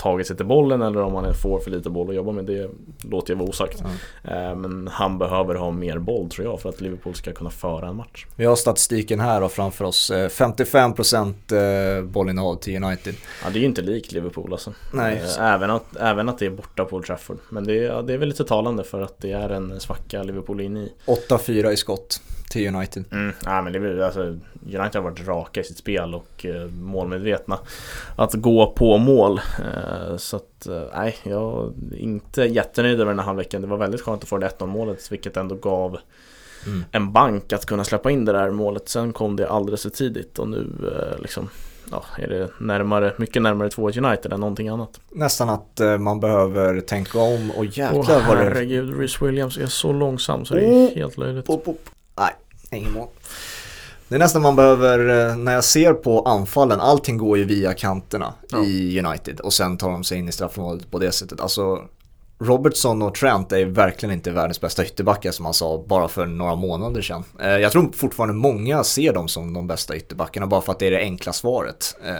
[0.00, 2.44] tagit sig till bollen eller om han får för lite boll att jobba med.
[2.44, 2.70] Det
[3.10, 3.82] låter jag vara osagt.
[4.24, 4.60] Mm.
[4.60, 7.96] Men han behöver ha mer boll tror jag för att Liverpool ska kunna föra en
[7.96, 8.26] match.
[8.36, 10.10] Vi har statistiken här och framför oss.
[10.10, 13.14] 55% eh, eh, bollinnehav till United.
[13.44, 14.72] Ja det är ju inte likt Liverpool alltså.
[14.92, 15.22] Nej.
[15.38, 17.38] Även att, även att det är borta på Old Trafford.
[17.48, 20.60] Men det, ja, det är väl lite talande för att det är en svacka Liverpool
[20.60, 20.92] är inne i.
[21.06, 22.20] 8-4 i skott
[22.50, 23.04] till United.
[23.12, 24.20] Mm, ja, men det, alltså,
[24.62, 27.58] United har varit raka i sitt spel och eh, målmedvetna.
[28.16, 29.40] Att gå på mål.
[29.58, 33.62] Eh, så att, eh, nej, jag är inte jättenöjd över den här halvleken.
[33.62, 35.98] Det var väldigt skönt att få det 1-0 målet, vilket ändå gav
[36.66, 36.84] mm.
[36.92, 38.88] en bank att kunna släppa in det där målet.
[38.88, 41.48] Sen kom det alldeles för tidigt och nu eh, liksom
[41.90, 45.00] ja, är det närmare, mycket närmare 2-1 United än någonting annat.
[45.10, 48.44] Nästan att eh, man behöver tänka om och jäklar oh, vad det...
[48.44, 51.46] herregud, Rhys Williams är så långsam så det är oh, helt löjligt.
[51.46, 51.90] Pop, pop.
[52.20, 52.34] Nej,
[52.70, 53.08] ingen mål.
[54.08, 57.74] Det är nästan man behöver, eh, när jag ser på anfallen, allting går ju via
[57.74, 58.64] kanterna ja.
[58.64, 61.40] i United och sen tar de sig in i straffområdet på det sättet.
[61.40, 61.84] Alltså
[62.40, 66.54] Robertson och Trent är verkligen inte världens bästa ytterbackar som man sa bara för några
[66.54, 67.24] månader sedan.
[67.40, 70.86] Eh, jag tror fortfarande många ser dem som de bästa ytterbackarna bara för att det
[70.86, 71.96] är det enkla svaret.
[72.04, 72.14] Eh,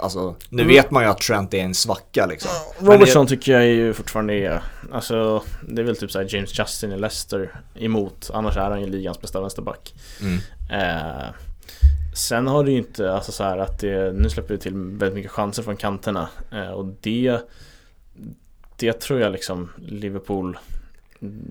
[0.00, 0.74] alltså, nu mm.
[0.74, 2.50] vet man ju att Trent är en svacka liksom.
[2.78, 3.30] Robertson det...
[3.30, 4.62] tycker jag ju fortfarande är,
[4.92, 8.86] alltså det är väl typ såhär James Justin i Leicester emot, annars är han ju
[8.86, 9.94] ligans bästa vänsterback.
[10.20, 10.38] Mm.
[10.70, 11.24] Eh,
[12.14, 15.14] sen har det ju inte, alltså så här att det, nu släpper vi till väldigt
[15.14, 17.40] mycket chanser från kanterna eh, och det
[18.76, 20.58] det tror jag liksom Liverpool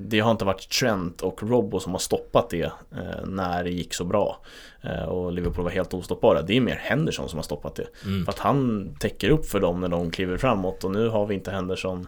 [0.10, 3.94] det har inte varit Trent och Robbo som har stoppat det eh, när det gick
[3.94, 4.40] så bra.
[4.82, 6.42] Eh, och Liverpool var helt ostoppbara.
[6.42, 7.88] Det är mer Henderson som har stoppat det.
[8.06, 8.26] Mm.
[8.26, 11.36] För att han täcker upp för dem när de kliver framåt och nu har vi
[11.36, 12.08] inte Henderson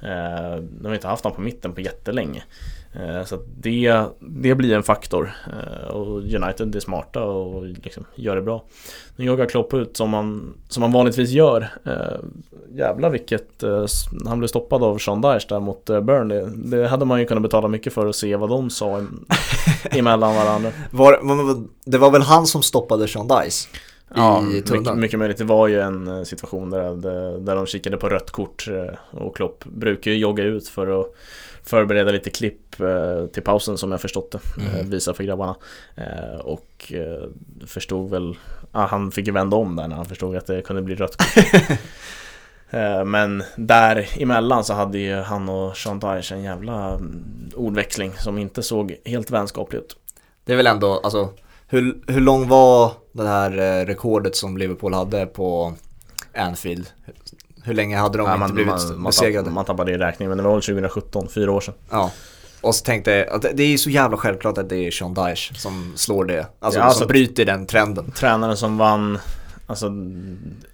[0.00, 2.42] De har inte haft honom på mitten på jättelänge.
[2.92, 5.32] Eh, så det, det blir en faktor.
[5.46, 8.64] Eh, och United är smarta och liksom gör det bra.
[9.16, 11.68] Nu jagar Klopp ut som man, som man vanligtvis gör.
[11.84, 12.18] Eh,
[12.76, 13.64] jävlar vilket...
[14.26, 16.44] Han blev stoppad av Sean Dyche där mot Burnley.
[16.54, 18.98] Det hade man ju kunnat betala mycket för att se vad de sa
[19.90, 20.70] emellan varandra.
[20.90, 21.20] Var,
[21.90, 23.68] det var väl han som stoppade Sean Dyche?
[24.14, 25.38] Ja, mycket, mycket möjligt.
[25.38, 26.94] Det var ju en situation där,
[27.38, 28.68] där de kikade på rött kort
[29.10, 31.14] och Klopp brukar ju jogga ut för att
[31.68, 34.62] förbereda lite klipp eh, till pausen som jag förstått det.
[34.62, 34.90] Eh, mm.
[34.90, 35.56] Visa för grabbarna.
[35.94, 36.92] Eh, och
[37.66, 38.36] förstod väl,
[38.72, 41.16] ah, han fick ju vända om där när han förstod att det kunde bli rött
[41.16, 41.78] kort.
[43.06, 47.24] Men däremellan så hade ju han och Dyche en jävla mm,
[47.56, 49.96] ordväxling som inte såg helt vänskaplig ut.
[50.44, 51.28] Det är väl ändå, alltså
[51.66, 52.92] hur, hur lång var
[53.22, 55.74] det här rekordet som Liverpool hade på
[56.36, 56.86] Anfield?
[57.62, 59.50] Hur länge hade de ja, inte man, blivit man, besegrade?
[59.50, 61.74] Man tappade i räkning, men det var väl 2017, fyra år sedan.
[61.90, 62.10] Ja.
[62.60, 65.54] Och så tänkte jag att det är så jävla självklart att det är Sean Dyche
[65.54, 66.46] som slår det.
[66.60, 68.10] Alltså, ja, alltså som bryter den trenden.
[68.10, 69.18] Tränaren som vann
[69.66, 69.90] alltså,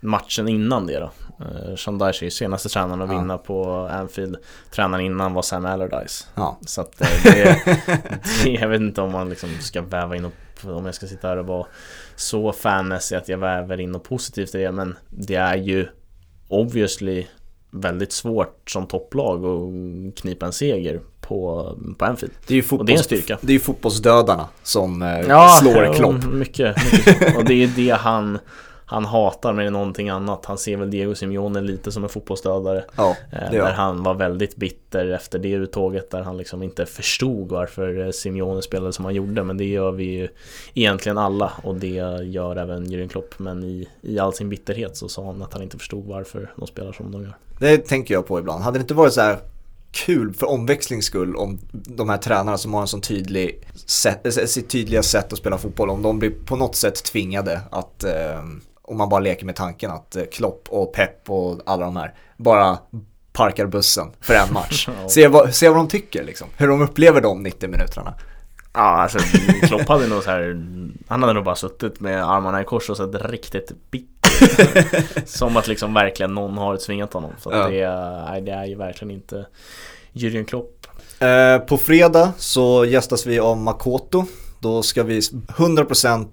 [0.00, 1.10] matchen innan det då.
[1.40, 3.18] Uh, Sean Dyche är ju senaste tränaren att ja.
[3.18, 4.36] vinna på Anfield.
[4.70, 6.26] Tränaren innan var Sam Allardyce.
[6.34, 6.58] Ja.
[6.66, 7.62] Så att eh, det,
[8.44, 10.24] det, jag vet inte om man liksom ska väva in
[10.62, 11.66] om jag ska sitta här och vara
[12.16, 14.72] så fanmässig att jag väver in något positivt i det.
[14.72, 15.86] Men det är ju
[16.48, 17.26] obviously
[17.70, 22.32] väldigt svårt som topplag att knipa en seger på, på Anfield.
[22.46, 23.38] Det är ju fotbolls, det är en styrka.
[23.40, 26.24] Det är ju fotbollsdödarna som eh, ja, slår Klopp.
[26.24, 27.36] Mycket, mycket.
[27.36, 28.38] Och det är det han
[28.86, 30.44] han hatar mer än någonting annat.
[30.44, 32.84] Han ser väl Diego Simeone lite som en fotbollsdödare.
[32.96, 37.48] Ja, eh, där han var väldigt bitter efter det uttåget där han liksom inte förstod
[37.48, 39.44] varför eh, Simeone spelade som han gjorde.
[39.44, 40.28] Men det gör vi ju
[40.74, 43.38] egentligen alla och det gör även Jürgen Klopp.
[43.38, 46.66] Men i, i all sin bitterhet så sa han att han inte förstod varför de
[46.66, 47.36] spelar som de gör.
[47.58, 48.62] Det tänker jag på ibland.
[48.62, 49.38] Hade det inte varit så här
[49.94, 54.68] kul för omväxlings skull om de här tränarna som har en sån tydlig sätt, sitt
[54.68, 58.42] tydliga sätt att spela fotboll, om de blir på något sätt tvingade att eh,
[58.84, 62.14] om man bara leker med tanken att eh, Klopp och Pep och alla de här
[62.36, 62.78] bara
[63.32, 64.88] parkar bussen för en match.
[65.08, 68.14] se, vad, se vad de tycker liksom, hur de upplever de 90 minuterna.
[68.72, 69.18] Ja, alltså
[69.62, 70.66] Klopp hade nog så här,
[71.08, 74.14] han hade nog bara suttit med armarna i kors och sett riktigt bitter
[75.26, 77.30] Som att liksom verkligen någon har tvingat honom.
[77.38, 77.68] Så ja.
[77.68, 79.46] det, är, det är ju verkligen inte
[80.12, 80.86] Jürgen Klopp.
[81.18, 84.24] Eh, på fredag så gästas vi av Makoto.
[84.60, 86.26] Då ska vi 100%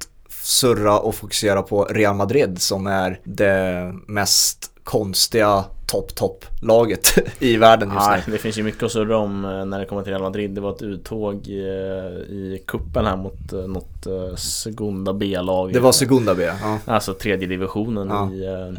[0.51, 8.27] surra och fokusera på Real Madrid som är det mest konstiga topp-topp-laget i världen just
[8.27, 8.33] nu.
[8.33, 10.51] det finns ju mycket att surra om eh, när det kommer till Real Madrid.
[10.51, 15.73] Det var ett uttåg i, eh, i kuppen här mot eh, något Segunda B-lag.
[15.73, 16.79] Det var Segunda B, ja.
[16.85, 18.31] Alltså tredje divisionen ja.
[18.31, 18.73] i,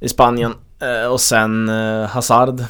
[0.00, 0.54] i Spanien.
[1.10, 1.68] Och sen
[2.08, 2.64] Hazard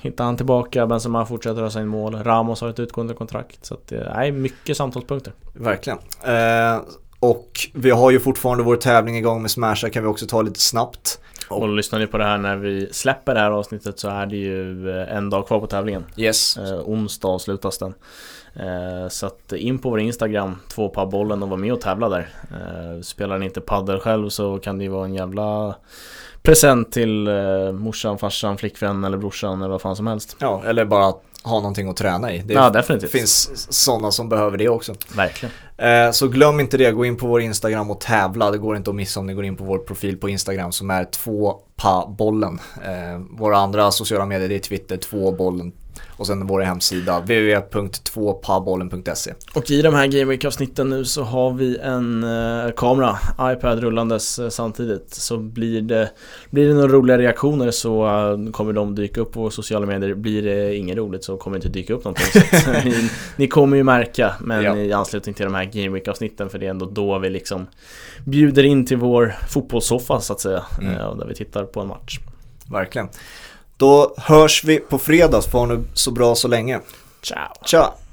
[0.00, 3.66] hittar han tillbaka, Benzema fortsätter ösa in mål, Ramos har ett utgående kontrakt.
[3.66, 5.32] Så att det är mycket samtalspunkter.
[5.52, 5.98] Verkligen.
[6.22, 6.82] Eh,
[7.30, 10.60] och vi har ju fortfarande vår tävling igång med Smasha kan vi också ta lite
[10.60, 11.20] snabbt.
[11.48, 14.36] Och lyssnar ni på det här när vi släpper det här avsnittet så är det
[14.36, 16.04] ju eh, en dag kvar på tävlingen.
[16.16, 16.56] Yes.
[16.56, 17.94] Eh, onsdag avslutas den.
[18.54, 22.28] Eh, så att in på vår Instagram, tvåpabollen och var med och tävla där.
[22.50, 25.76] Eh, spelar ni inte paddel själv så kan det ju vara en jävla
[26.42, 30.36] present till eh, morsan, farsan, flickvän eller brorsan eller vad fan som helst.
[30.38, 31.14] Ja, eller bara
[31.44, 32.38] ha någonting att träna i.
[32.38, 33.10] Det ja, definitivt.
[33.10, 34.94] finns sådana som behöver det också.
[35.16, 35.52] Verkligen.
[35.76, 38.50] Eh, så glöm inte det, gå in på vår Instagram och tävla.
[38.50, 40.90] Det går inte att missa om ni går in på vår profil på Instagram som
[40.90, 42.60] är tvåpabollen.
[42.84, 45.72] Eh, våra andra sociala medier det är Twitter, tvåbollen
[46.16, 51.78] och sen vår hemsida www.2pabollen.se Och i de här Game Week-avsnitten nu så har vi
[51.78, 55.14] en eh, kamera, iPad rullandes eh, samtidigt.
[55.14, 56.10] Så blir det,
[56.50, 60.14] blir det några roliga reaktioner så uh, kommer de dyka upp på sociala medier.
[60.14, 62.42] Blir det inget roligt så kommer det inte dyka upp någonting.
[62.58, 64.76] Så ni, ni, kommer ju märka, men ja.
[64.76, 67.66] i anslutning till de här Game Week-avsnitten för det är ändå då vi liksom
[68.24, 70.62] bjuder in till vår fotbollssoffa så att säga.
[70.80, 70.94] Mm.
[70.94, 72.18] Uh, där vi tittar på en match.
[72.70, 73.08] Verkligen.
[73.84, 76.80] Då hörs vi på fredag, för nu så bra så länge.
[77.22, 77.38] Ciao.
[77.64, 78.03] Ciao.